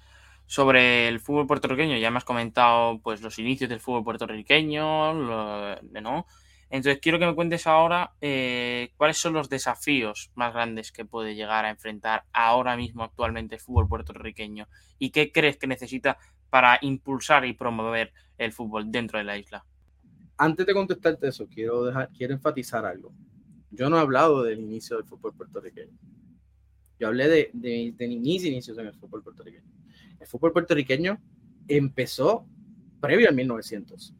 [0.46, 1.96] sobre el fútbol puertorriqueño.
[1.96, 6.26] Ya me has comentado pues los inicios del fútbol puertorriqueño, ¿no?
[6.70, 11.36] Entonces, quiero que me cuentes ahora eh, cuáles son los desafíos más grandes que puede
[11.36, 16.18] llegar a enfrentar ahora mismo actualmente el fútbol puertorriqueño y qué crees que necesita
[16.50, 19.64] para impulsar y promover el fútbol dentro de la isla.
[20.36, 23.12] Antes de contestarte eso, quiero, dejar, quiero enfatizar algo.
[23.70, 25.96] Yo no he hablado del inicio del fútbol puertorriqueño.
[26.98, 29.70] Yo hablé de, de, de mis inicios en el fútbol puertorriqueño.
[30.18, 31.18] El fútbol puertorriqueño
[31.68, 32.46] empezó
[33.00, 34.14] previo al 1900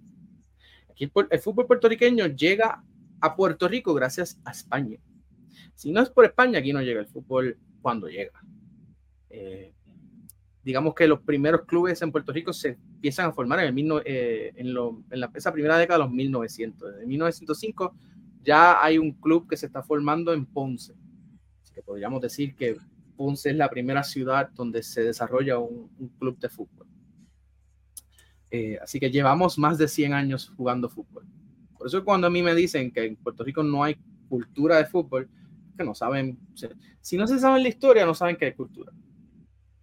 [1.00, 2.82] el, fútbol puertorriqueño llega
[3.20, 4.98] a Puerto Rico gracias a España.
[5.74, 8.38] Si no es por España, aquí no llega el fútbol cuando llega.
[9.30, 9.72] Eh,
[10.62, 14.52] digamos que los primeros clubes en Puerto Rico se empiezan a formar en, el, eh,
[14.56, 17.00] en, la, esa primera década de los 1900.
[17.02, 17.94] En 1905
[18.42, 20.94] ya hay un club que se está formando en Ponce.
[21.62, 22.76] Así que podríamos decir que
[23.16, 26.86] Ponce es la primera ciudad donde se desarrolla un club de fútbol.
[28.50, 31.24] Eh, así que llevamos más de 100 años jugando fútbol.
[31.78, 33.96] Por eso cuando a mí me dicen que en Puerto Rico no hay
[34.28, 35.28] cultura de fútbol,
[35.76, 36.38] que no saben,
[37.00, 38.92] si no se sabe la historia, no saben que hay cultura.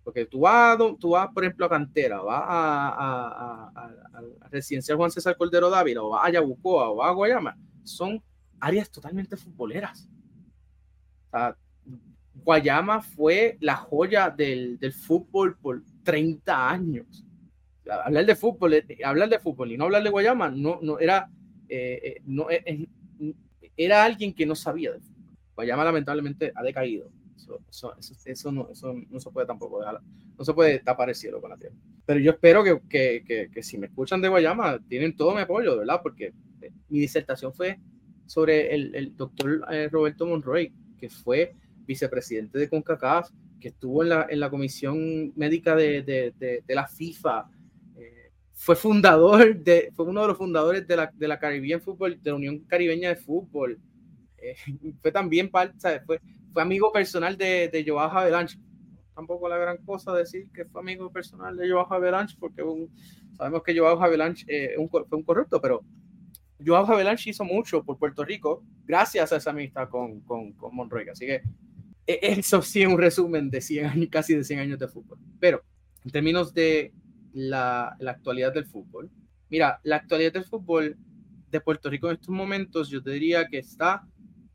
[0.08, 5.12] Porque tú vas, tú vas por ejemplo, a Cantera, vas a, a, a, Residencial Juan
[5.12, 8.24] César Cordero Dávila, o vas a Yabucoa, o vas a Guayama, son
[8.58, 10.10] áreas totalmente futboleras.
[12.36, 17.26] Guayama fue la joya del, del, fútbol por 30 años.
[18.06, 21.30] Hablar de fútbol, eh, hablar de fútbol y no hablar de Guayama, no, no era,
[21.67, 22.48] eh, eh, no,
[23.76, 25.36] era alguien que no sabía de fútbol.
[25.54, 27.12] Guayama lamentablemente ha decaído.
[27.38, 27.95] Eso, eso,
[28.26, 30.02] eso, no, eso no se puede tampoco dejar,
[30.38, 31.76] no se puede tapar el cielo con la tierra.
[32.06, 35.41] Pero yo espero que, que, que, que si me escuchan de Guayama, tienen todo mi
[35.41, 36.00] apoyo, ¿verdad?
[36.02, 36.34] Porque
[36.89, 37.80] mi disertación fue
[38.26, 44.28] sobre el, el doctor Roberto Monroy, que fue vicepresidente de CONCACAF, que estuvo en la,
[44.30, 47.50] en la comisión médica de, de, de, la FIFA,
[47.95, 52.21] eh, fue fundador, de, fue uno de los fundadores de la, de la Caribbean Football,
[52.21, 53.80] de la Unión Caribeña de Fútbol,
[54.38, 54.56] eh,
[55.02, 56.19] fue también parte, Fue,
[56.58, 58.58] fue amigo personal de, de Joao Avalanche.
[59.13, 62.63] Tampoco la gran cosa decir que fue amigo personal de Joao Avalanche, porque
[63.38, 65.84] sabemos que Joao Avalanche eh, fue un corrupto, pero
[66.65, 71.08] Joao Avalanche hizo mucho por Puerto Rico gracias a esa amistad con, con, con Monroy.
[71.10, 71.43] Así que
[72.08, 75.20] e, eso sí es un resumen de 100 años, casi de 100 años de fútbol.
[75.39, 75.62] Pero
[76.06, 76.91] en términos de
[77.34, 79.12] la, la, actualidad del fútbol,
[79.48, 80.98] mira, la actualidad del fútbol
[81.52, 84.08] de Puerto Rico en estos momentos, yo te diría que está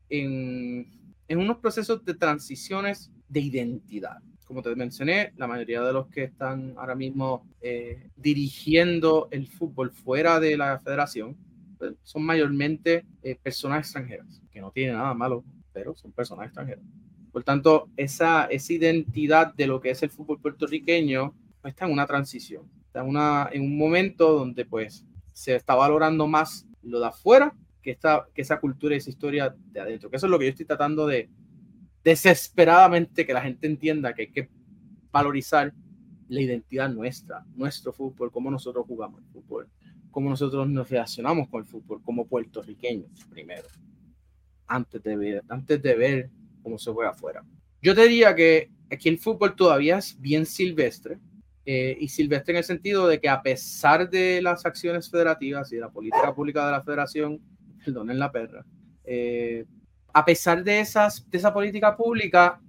[0.09, 4.17] en, en unos procesos de transiciones de identidad.
[4.45, 9.91] Como te mencioné, la mayoría de los que están ahora mismo eh, dirigiendo el fútbol
[9.91, 11.37] fuera de la federación
[11.77, 16.83] pues, son mayormente eh, personas extranjeras, que no tiene nada malo, pero son personas extranjeras.
[17.31, 21.91] Por tanto, esa, esa identidad de lo que es el fútbol puertorriqueño pues, está en
[21.91, 26.99] una transición, está en, una, en un momento donde pues se está valorando más lo
[26.99, 30.09] de afuera que, esta, que esa cultura y esa historia de adentro.
[30.09, 31.29] Que eso es lo que yo estoy tratando de
[32.03, 34.49] desesperadamente que la gente entienda que hay que
[35.11, 35.73] valorizar
[36.27, 39.69] la identidad nuestra, nuestro fútbol, cómo nosotros jugamos el fútbol,
[40.09, 43.67] cómo nosotros nos relacionamos con el fútbol como puertorriqueños primero,
[44.67, 46.29] antes de ver, antes de ver
[46.61, 47.43] cómo se juega afuera.
[47.81, 51.19] Yo te diría que aquí el fútbol todavía es bien silvestre,
[51.65, 55.75] eh, y silvestre en el sentido de que a pesar de las acciones federativas y
[55.75, 57.39] de la política pública de la federación,
[57.83, 58.65] perdonen la perra,
[59.03, 59.65] eh,
[60.13, 62.61] a pesar de, esas, de esa política pública,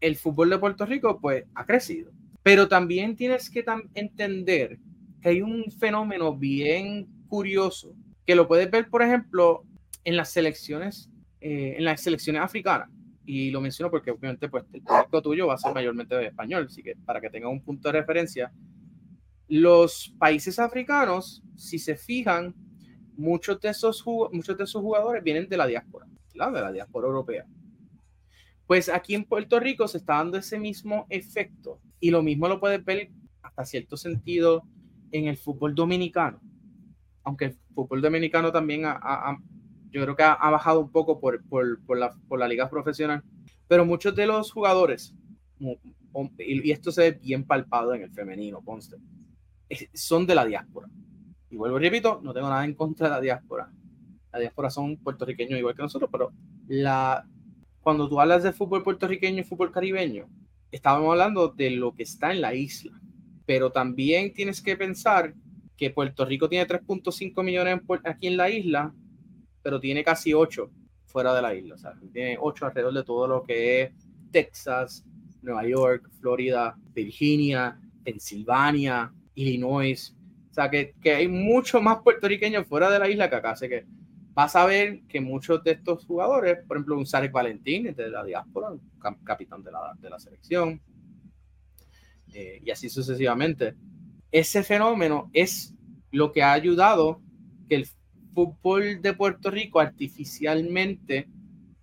[0.00, 2.10] el fútbol de Puerto Rico pues ha crecido.
[2.42, 4.78] Pero también tienes que entender
[5.20, 7.94] que hay un fenómeno bien curioso
[8.26, 9.64] que lo puedes ver, por ejemplo,
[10.04, 12.88] en las selecciones, eh, en las selecciones africanas
[13.24, 16.66] y lo menciono porque obviamente pues el público tuyo va a ser mayormente de español,
[16.66, 18.52] así que para que tenga un punto de referencia,
[19.46, 22.54] los países africanos, si se fijan,
[23.20, 27.46] muchos de esos, jugadores vienen de la diáspora, de la diáspora europea.
[28.66, 32.60] Pues aquí en Puerto Rico se está dando ese mismo efecto y lo mismo lo
[32.60, 33.10] puedes ver
[33.42, 34.64] hasta cierto sentido
[35.12, 36.40] en el fútbol dominicano,
[37.24, 39.36] aunque el fútbol dominicano también ha,
[39.90, 43.22] yo creo que ha, bajado un poco por, por, por la liga profesional,
[43.66, 45.14] pero muchos de los jugadores,
[46.38, 48.96] y esto se ve bien palpado en el femenino, Ponce,
[49.92, 50.88] son de la diáspora.
[51.50, 53.70] Y vuelvo y repito, no tengo nada en contra de la diáspora.
[54.32, 56.32] La diáspora son puertorriqueños igual que nosotros, pero
[56.68, 57.26] la,
[57.80, 60.28] cuando tú hablas de fútbol puertorriqueño y fútbol caribeño,
[60.70, 62.92] estábamos hablando de lo que está en la isla.
[63.46, 65.34] Pero también tienes que pensar
[65.76, 68.94] que Puerto Rico tiene 3.5 millones aquí en la isla
[69.62, 70.70] pero tiene casi ocho
[71.06, 71.74] fuera de la isla.
[71.74, 73.92] O sea, tiene ocho alrededor de todo lo que es
[74.30, 75.04] Texas,
[75.42, 80.16] Nueva York, Florida, Virginia, Pensilvania, Illinois.
[80.50, 83.52] O sea, que, que hay mucho más puertorriqueños fuera de la isla que acá.
[83.52, 83.86] Así que
[84.34, 88.24] vas a ver que muchos de estos jugadores, por ejemplo, un Sarek Valentín de la
[88.24, 88.68] diáspora,
[89.24, 90.80] capitán de la, de la selección,
[92.32, 93.74] eh, y así sucesivamente.
[94.30, 95.74] Ese fenómeno es
[96.12, 97.20] lo que ha ayudado
[97.68, 97.86] que el
[98.32, 101.28] fútbol de Puerto Rico artificialmente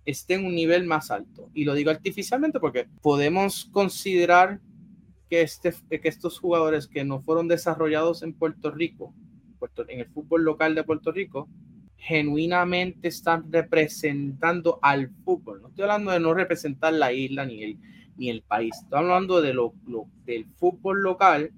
[0.04, 1.50] esté en un nivel más alto.
[1.52, 4.60] Y lo digo artificialmente porque podemos considerar
[5.28, 9.14] que, este, que estos jugadores que no fueron desarrollados en Puerto Rico,
[9.88, 11.48] en el fútbol local de Puerto Rico,
[11.96, 15.60] genuinamente están representando al fútbol.
[15.60, 17.78] No estoy hablando de no representar la isla ni el,
[18.16, 18.74] ni el país.
[18.82, 19.74] Estoy hablando de lo,
[20.24, 21.52] del fútbol local.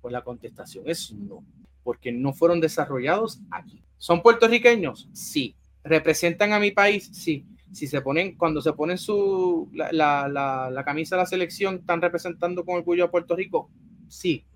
[0.00, 1.44] Pues la contestación es no,
[1.82, 3.82] porque no fueron desarrollados aquí.
[3.98, 5.08] ¿Son puertorriqueños?
[5.12, 5.54] Sí.
[5.84, 7.10] ¿Representan a mi país?
[7.12, 7.44] Sí.
[7.72, 12.00] Si se ponen, cuando se ponen su, la, la, la, camisa de la selección, ¿están
[12.00, 13.70] representando con orgullo a Puerto Rico?
[14.08, 14.46] Sí.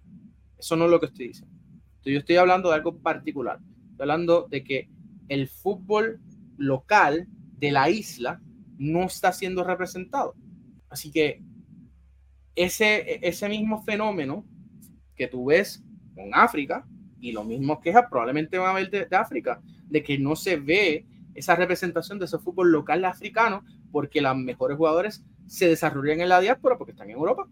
[0.59, 1.55] Eso no es lo que estoy diciendo.
[2.05, 3.59] Yo estoy hablando de algo particular.
[3.91, 4.89] Estoy hablando de que
[5.29, 6.21] el fútbol
[6.57, 7.27] local
[7.59, 8.41] de la isla
[8.79, 10.35] no está siendo representado.
[10.89, 11.43] Así que
[12.55, 14.45] ese, ese mismo fenómeno
[15.15, 15.85] que tú ves
[16.15, 16.87] con África,
[17.21, 21.07] y lo mismo quejas probablemente van a ver de, África, de que no se ve
[21.35, 26.41] esa representación de ese fútbol local africano porque los mejores jugadores se desarrollan en la
[26.41, 27.49] diáspora porque están en Europa.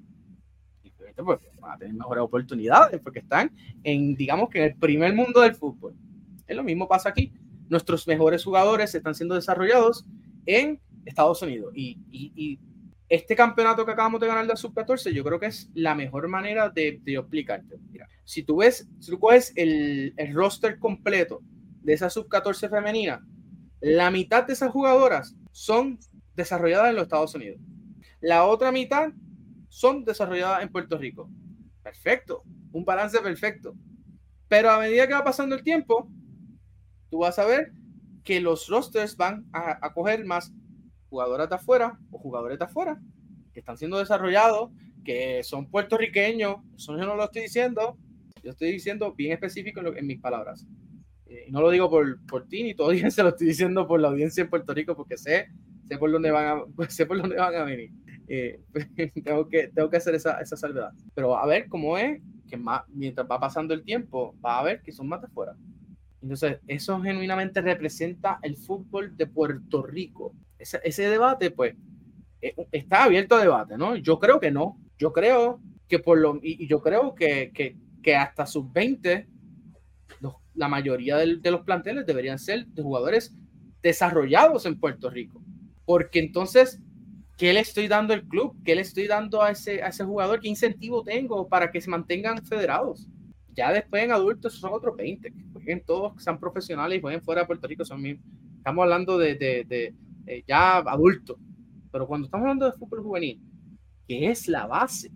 [0.83, 1.15] Y pues,
[1.61, 3.51] van a tener mejores oportunidades porque están
[3.83, 5.95] en, digamos que en el primer mundo del fútbol.
[6.47, 7.33] Es lo mismo pasa aquí.
[7.69, 10.07] Nuestros mejores jugadores están siendo desarrollados
[10.47, 11.73] en Estados Unidos.
[11.75, 12.59] Y, y,
[13.11, 16.69] este campeonato que acabamos de ganar de Sub-14, yo creo que es la mejor manera
[16.69, 17.79] de, de explicarte.
[17.91, 21.41] Mira, si tú ves, si tú coges el, el roster completo
[21.83, 23.27] de esa Sub-14 femenina,
[23.81, 25.99] la mitad de esas jugadoras son
[26.35, 27.61] desarrolladas en los Estados Unidos.
[28.21, 29.13] La otra mitad
[29.69, 31.31] son desarrolladas en Puerto Rico.
[31.83, 33.75] Perfecto, un balance perfecto.
[34.49, 36.11] Pero a medida que va pasando el tiempo,
[37.11, 37.73] tú vas a ver
[38.25, 40.53] que los rosters van a, a coger más
[41.09, 43.01] jugadoras de afuera o jugadores de afuera
[43.53, 44.71] que están siendo desarrollados,
[45.05, 46.59] que son puertorriqueños.
[46.77, 47.99] Eso yo no lo estoy diciendo,
[48.43, 50.67] yo estoy diciendo bien específico en, mis palabras.
[51.29, 54.09] Eh, no lo digo por, por ti ni todo se lo estoy diciendo por la
[54.09, 55.49] audiencia en Puerto Rico porque sé,
[55.87, 57.91] sé, por, dónde van a, sé por dónde van a venir.
[58.29, 58.61] Eh,
[59.25, 60.93] tengo, que, tengo que hacer esa, esa salvedad.
[61.15, 64.83] Pero a ver cómo es que más, mientras va pasando el tiempo, va a ver
[64.83, 65.55] que son más de afuera.
[66.23, 70.35] Entonces, eso genuinamente representa el fútbol de Puerto Rico.
[70.59, 71.77] Ese, ese debate, pues,
[72.41, 73.97] eh, está abierto a debate, ¿no?
[73.97, 74.81] Yo creo que no.
[74.99, 79.29] Yo creo que por lo, y, yo creo que, que, que hasta sus 20,
[80.59, 83.35] la mayoría de, los planteles deberían ser de jugadores
[83.83, 85.41] desarrollados en Puerto Rico.
[85.85, 86.83] Porque entonces,
[87.37, 88.57] ¿qué le estoy dando al club?
[88.65, 90.41] ¿Qué le estoy dando a ese, a ese jugador?
[90.41, 93.09] ¿Qué incentivo tengo para que se mantengan federados?
[93.55, 97.43] Ya después en adultos son otros 20, que jueguen todos, sean profesionales y jueguen fuera
[97.43, 97.85] de Puerto Rico.
[97.85, 99.95] Son estamos hablando de, de
[100.47, 101.39] ya adultos.
[101.91, 103.41] Pero cuando estamos hablando de fútbol juvenil,
[104.07, 105.11] que es la base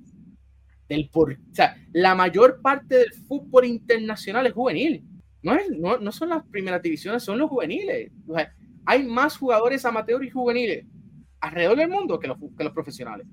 [0.88, 5.04] del por, o sea, la mayor parte del fútbol internacional es juvenil.
[5.42, 8.12] No, es, no, no son las primeras divisiones, son los juveniles.
[8.84, 10.86] hay más jugadores amateur y juveniles
[11.40, 13.26] alrededor del mundo que los, que los profesionales.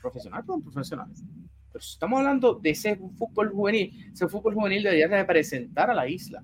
[0.00, 1.24] Profesionales son profesionales.
[1.72, 6.08] Pero si estamos hablando de ese fútbol juvenil, ese fútbol juvenil debería representar a la
[6.08, 6.42] isla,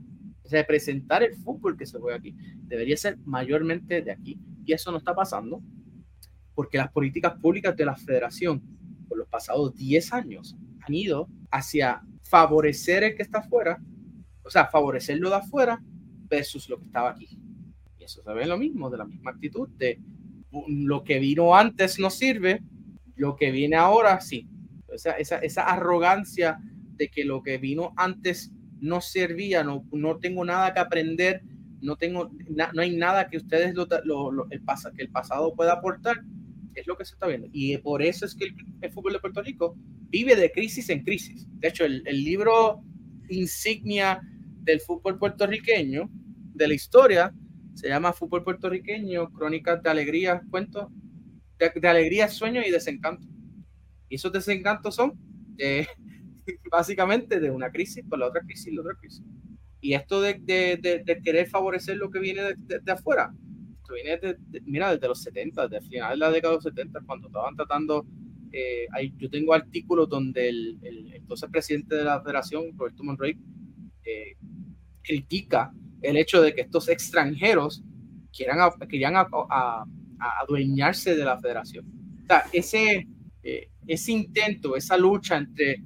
[0.51, 2.35] representar el fútbol que se juega aquí.
[2.64, 4.41] Debería ser mayormente de aquí.
[4.64, 5.62] Y eso no está pasando
[6.55, 8.61] porque las políticas públicas de la federación
[9.09, 13.80] por los pasados 10 años han ido hacia favorecer el que está afuera,
[14.45, 15.82] o sea, favorecer lo de afuera
[16.28, 17.28] versus lo que estaba aquí.
[17.99, 20.01] Y eso se ve lo mismo, de la misma actitud de
[20.68, 22.62] lo que vino antes no sirve,
[23.16, 24.49] lo que viene ahora sí.
[24.93, 26.59] Esa, esa, esa arrogancia
[26.97, 31.43] de que lo que vino antes no servía, no, no tengo nada que aprender,
[31.80, 33.86] no, tengo, no hay nada que ustedes lo,
[34.32, 34.62] lo, el,
[34.97, 36.22] que el pasado pueda aportar,
[36.74, 37.49] es lo que se está viendo.
[37.53, 39.76] Y por eso es que el, fútbol de Puerto Rico
[40.09, 41.47] vive de crisis en crisis.
[41.61, 42.82] De hecho, el libro
[43.33, 44.20] insignia
[44.62, 46.09] del fútbol puertorriqueño,
[46.55, 47.35] de la historia,
[47.74, 50.89] se llama Fútbol puertorriqueño, crónicas de alegría, cuentos
[51.59, 53.26] de, de alegría, sueños y desencanto.
[54.09, 55.18] Y esos desencantos son
[55.59, 55.87] eh,
[56.70, 59.24] básicamente de una crisis por la otra crisis, la otra crisis.
[59.80, 63.33] Y esto de, de, de querer favorecer lo que viene de, afuera,
[63.76, 67.26] esto viene mira, desde los 70, desde finales de la década de los 70, cuando
[67.26, 68.07] estaban tratando,
[68.53, 68.86] eh,
[69.16, 73.38] yo tengo artículos donde el, el, entonces presidente de la federación, Roberto Monroy,
[74.05, 74.36] eh,
[75.03, 75.72] critica
[76.03, 77.82] el hecho de que estos extranjeros
[78.32, 79.84] quieran querían a,
[80.40, 81.86] adueñarse de la federación.
[82.22, 83.09] O sea, ese,
[83.42, 85.82] eh, ese intento, esa lucha entre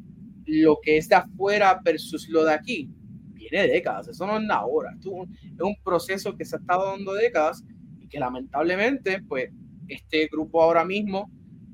[0.46, 2.90] lo que es de afuera versus lo de aquí,
[3.32, 7.14] viene de décadas, eso no es ahora, es un proceso que se ha estado dando
[7.14, 7.64] décadas
[8.00, 9.50] y que lamentablemente, pues,
[9.88, 11.30] este grupo ahora mismo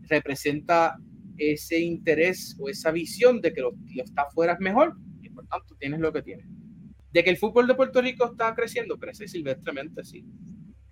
[0.08, 0.96] representa
[1.38, 5.46] ese interés o esa visión de que lo que está afuera es mejor y por
[5.46, 6.46] tanto tienes lo que tienes.
[7.12, 10.24] De que el fútbol de Puerto Rico está creciendo, crece silvestremente, sí.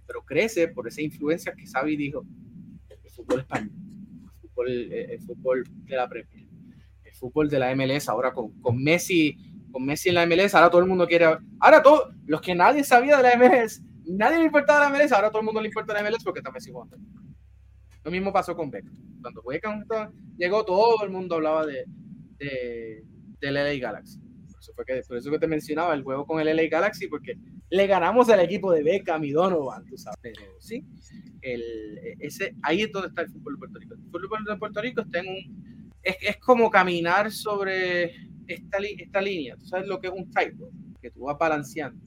[0.06, 2.26] Pero crece por esa influencia que Xavi dijo,
[2.88, 3.70] el fútbol español,
[4.24, 6.48] el fútbol, eh, el fútbol de la Premier,
[7.04, 9.36] el fútbol de la MLS, ahora con, con Messi,
[9.70, 11.26] con Messi en la MLS, ahora todo el mundo quiere,
[11.61, 15.30] ahora todos, los que nadie sabía de la MLS, nadie le importaba la MLS, ahora
[15.30, 16.96] todo el mundo le importa la MLS porque está Messi jugando.
[18.05, 18.84] Lo mismo pasó con Beck.
[19.20, 19.84] Cuando Beckham
[20.36, 21.84] llegó, todo el mundo hablaba de,
[22.38, 23.05] de,
[23.40, 24.20] del LA Galaxy
[24.61, 27.34] eso fue que, por eso que te mencionaba el juego con el LA Galaxy, porque
[27.70, 30.18] le ganamos al equipo de Beckham y Donovan, tú sabes.
[30.20, 30.84] Pero sí,
[31.40, 33.94] el, ese, ahí es donde está el fútbol de Puerto Rico.
[33.94, 35.92] El fútbol de Puerto Rico está en un.
[36.03, 38.14] Es, es como caminar sobre
[38.46, 39.57] esta, esta línea.
[39.57, 42.01] Tú sabes lo que es un tightrope, que tú vas balanceando.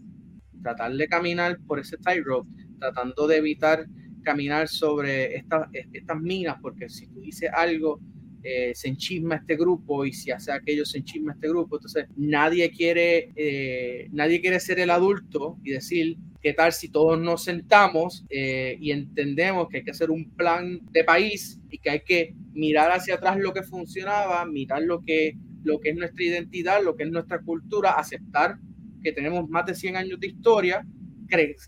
[0.61, 3.85] Tratar de caminar por ese tightrope, tratando de evitar
[4.23, 7.99] caminar sobre estas, estas minas, porque si tú dices algo
[8.45, 11.77] eh, se enchisma este grupo y si hace aquello se enchisma este grupo.
[11.77, 17.17] Entonces, nadie quiere, eh, nadie quiere ser el adulto y decir, ¿qué tal si todos
[17.17, 21.89] nos sentamos eh, y entendemos que hay que hacer un plan de país y que
[21.89, 26.25] hay que mirar hacia atrás lo que funcionaba, mirar lo que, lo que es nuestra
[26.25, 28.57] identidad, lo que es nuestra cultura, aceptar
[29.01, 30.85] que tenemos más de 100 años de historia,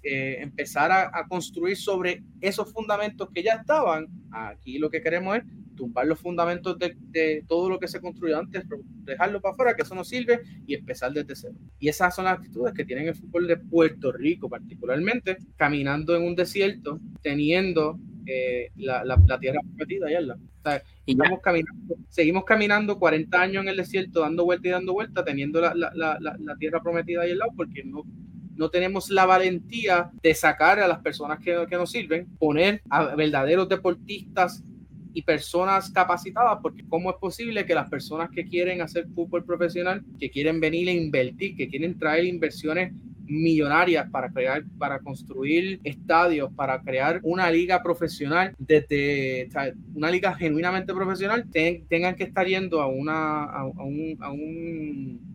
[0.04, 4.08] empezar a, a construir sobre esos fundamentos que ya estaban.
[4.32, 5.44] Aquí lo que queremos es
[5.76, 8.64] tumbar los fundamentos de, todo lo que se construyó antes,
[9.04, 11.56] dejarlo para afuera, que eso no sirve, y empezar desde cero.
[11.80, 16.24] Y esas son las actitudes que tienen el fútbol de Puerto Rico, particularmente, caminando en
[16.24, 22.98] un desierto, teniendo eh, la, la, tierra prometida allá al y vamos caminando, seguimos caminando
[22.98, 27.22] 40 años en el desierto, dando vuelta y dando vuelta, teniendo la, la tierra prometida
[27.22, 28.04] ahí al lado, porque no,
[28.56, 33.16] no tenemos la valentía de sacar a las personas que, que nos sirven, poner a
[33.16, 34.64] verdaderos deportistas
[35.14, 40.04] y personas capacitadas, porque cómo es posible que las personas que quieren hacer fútbol profesional,
[40.20, 42.92] que quieren venir a invertir, que quieren traer inversiones
[43.28, 49.50] millonarias para crear, para construir estadios, para crear una liga profesional, desde
[49.94, 55.35] una liga genuinamente profesional, tengan que estar yendo a una a, un, a un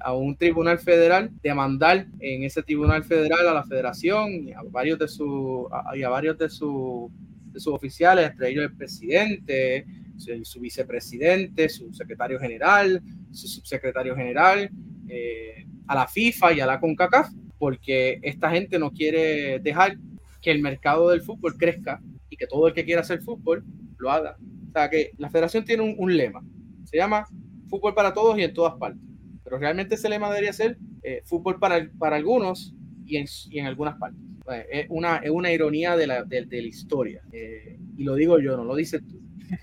[0.00, 4.98] a un tribunal federal, demandar en ese tribunal federal a la federación y a varios
[4.98, 7.10] de sus y a varios de sus
[7.52, 9.84] de sus oficiales, entre ellos el presidente,
[10.16, 14.70] su, vicepresidente, su secretario general, su subsecretario general,
[15.08, 19.96] eh, a la FIFA y a la CONCACAF, porque esta gente no quiere dejar
[20.40, 23.64] que el mercado del fútbol crezca y que todo el que quiera hacer fútbol
[23.98, 24.36] lo haga.
[24.68, 26.42] O sea que la federación tiene un, lema,
[26.84, 27.26] se llama
[27.68, 29.02] fútbol para todos y en todas partes,
[29.44, 32.74] pero realmente ese lema debería ser eh, fútbol para, para algunos
[33.06, 34.20] y en, y en algunas partes.
[34.44, 37.22] Pues, es una, es una ironía de la, de, la historia.
[37.32, 39.20] Eh, y lo digo yo, no lo dices tú.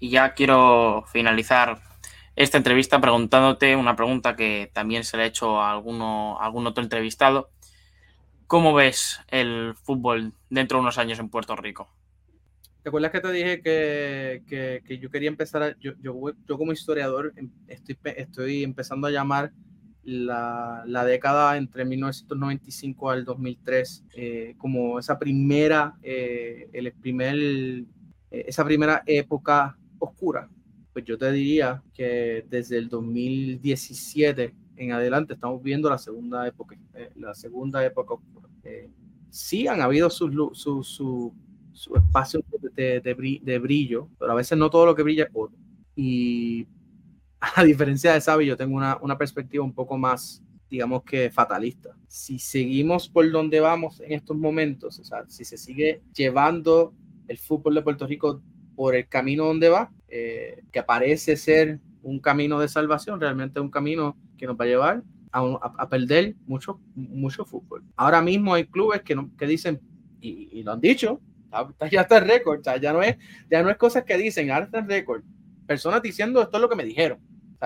[0.00, 1.80] Y ya quiero finalizar
[2.36, 6.82] esta entrevista preguntándote una pregunta que también se le ha hecho a, alguno, algún otro
[6.82, 7.50] entrevistado.
[8.46, 11.88] ¿Cómo ves el fútbol dentro de unos años en Puerto Rico?
[12.84, 16.14] ¿Te acuerdas que te dije que, que, que yo quería empezar, yo, yo,
[16.46, 19.54] yo, como historiador em, estoy, estoy empezando a llamar
[20.02, 27.84] la, la, década entre 1995 al 2003 eh, como esa primera, eh, el primer, eh,
[28.30, 30.50] esa primera época oscura.
[30.92, 36.76] Pues yo te diría que desde el 2017 en adelante estamos viendo la segunda época,
[37.14, 38.50] la segunda época oscura.
[39.30, 41.32] sí han habido sus su, su,
[41.74, 42.42] su, espacios
[42.74, 45.52] de, de, de, brillo, pero a veces no todo lo que brilla es oro.
[45.94, 46.66] Y
[47.56, 51.90] a diferencia de Xavi, yo tengo una, una, perspectiva un poco más, digamos que fatalista.
[52.08, 56.94] Si seguimos por donde vamos en estos momentos, o sea, si se sigue llevando
[57.28, 58.40] el fútbol de Puerto Rico
[58.74, 63.70] por el camino donde va, eh, que parece ser un camino de salvación, realmente un
[63.70, 65.02] camino que nos va a llevar
[65.32, 65.40] a,
[65.78, 67.82] a, perder mucho, mucho fútbol.
[67.96, 69.80] Ahora mismo hay clubes que, no, que dicen,
[70.20, 71.20] y, y, lo han dicho,
[71.90, 73.16] ya está el récord, ya, no es,
[73.50, 75.22] ya no es cosas que dicen, ahora está el récord.
[75.66, 77.18] Personas diciendo esto es lo que me dijeron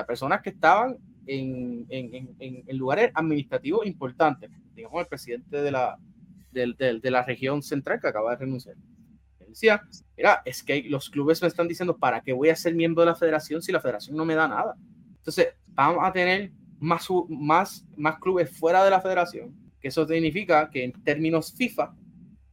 [0.04, 5.98] personas que estaban en, en, en, lugares administrativos importantes, digamos el presidente de la,
[6.52, 8.76] de, de, la región central que acaba de renunciar.
[9.46, 9.82] Decía,
[10.16, 13.06] mira, es que los clubes me están diciendo, ¿para qué voy a ser miembro de
[13.06, 14.74] la federación si la federación no me da nada?
[15.16, 20.68] Entonces, vamos a tener más, más, más clubes fuera de la federación, que eso significa
[20.70, 21.94] que en términos FIFA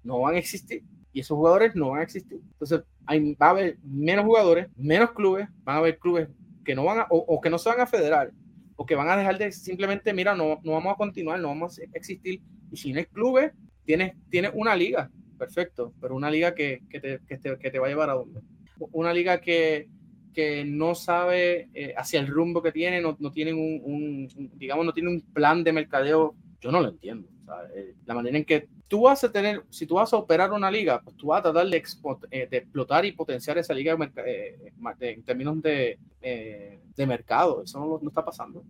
[0.04, 0.84] no van a existir
[1.16, 2.42] y esos jugadores no van a existir.
[2.52, 6.28] Entonces, hay, va a haber menos jugadores, menos clubes, van a haber clubes
[6.66, 8.34] que no van a, o, que no se van a federar,
[8.76, 11.80] o que van a dejar de simplemente, mira, no, no vamos a continuar, no vamos
[11.80, 12.42] a existir.
[12.70, 13.54] Y si no hay clubes,
[13.86, 17.80] tienes, tienes una liga, perfecto, pero una liga que, que, te, que, te, que te,
[17.80, 18.42] va a llevar a dónde.
[18.92, 19.88] Una liga que,
[20.34, 24.86] que no sabe eh, hacia el rumbo que tiene, no, no tienen un, un, digamos,
[24.86, 27.30] no tiene un plan de mercadeo, yo no lo entiendo.
[27.74, 30.72] Eh, la manera en que tú vas a tener, si tú vas a operar una
[30.72, 31.84] liga, pues tú vas a tratar de,
[32.32, 37.64] eh, de explotar y potenciar esa liga eh, en términos de, de mercado.
[37.64, 38.64] Eso no, no, está pasando.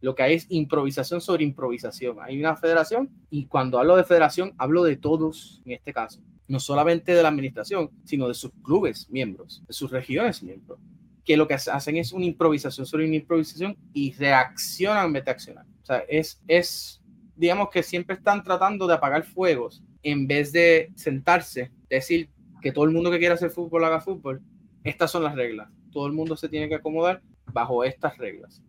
[0.00, 2.18] Lo que hay es improvisación sobre improvisación.
[2.20, 6.20] Hay una federación y cuando hablo de federación, hablo de todos en este caso.
[6.48, 10.78] No solamente de la administración, sino de sus clubes miembros, de sus regiones miembros
[11.26, 15.30] que lo que hacen es una improvisación sobre una improvisación y reaccionan en vez de
[15.32, 15.66] accionar.
[15.82, 17.02] O sea, es, es
[17.36, 22.30] digamos que siempre están tratando de apagar fuegos en vez de sentarse, decir
[22.62, 24.42] que todo el mundo que quiera hacer fútbol haga fútbol.
[24.82, 25.70] Estas son las reglas.
[25.92, 27.22] Todo el mundo se tiene que acomodar
[27.52, 28.62] bajo estas reglas.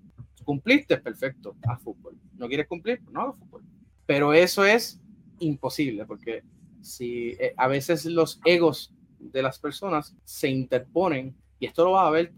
[0.43, 2.18] Cumpliste, perfecto, a fútbol.
[2.36, 3.63] No quieres cumplir, no haga fútbol.
[4.05, 5.01] Pero eso es
[5.39, 6.43] imposible porque
[6.82, 12.08] si eh, a veces los egos de las personas se interponen y esto lo vas
[12.08, 12.34] a ver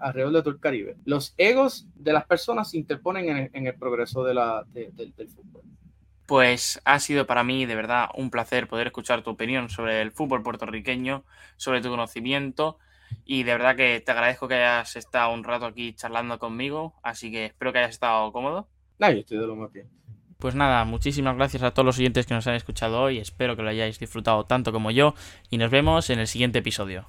[0.00, 4.24] alrededor de todo el Caribe, los egos de las personas se interponen en el, progreso
[4.24, 5.62] de la, del fútbol.
[6.26, 10.12] Pues ha sido para mí de verdad un placer poder escuchar tu opinión sobre el
[10.12, 11.24] fútbol puertorriqueño,
[11.56, 12.78] sobre tu conocimiento
[13.24, 17.30] y de verdad que te agradezco que hayas estado un rato aquí charlando conmigo, así
[17.30, 18.68] que espero que hayas estado cómodo.
[18.98, 19.88] No, yo estoy de lo más bien.
[20.38, 23.62] Pues nada, muchísimas gracias a todos los oyentes que nos han escuchado hoy, espero que
[23.62, 25.14] lo hayáis disfrutado tanto como yo
[25.50, 27.08] y nos vemos en el siguiente episodio.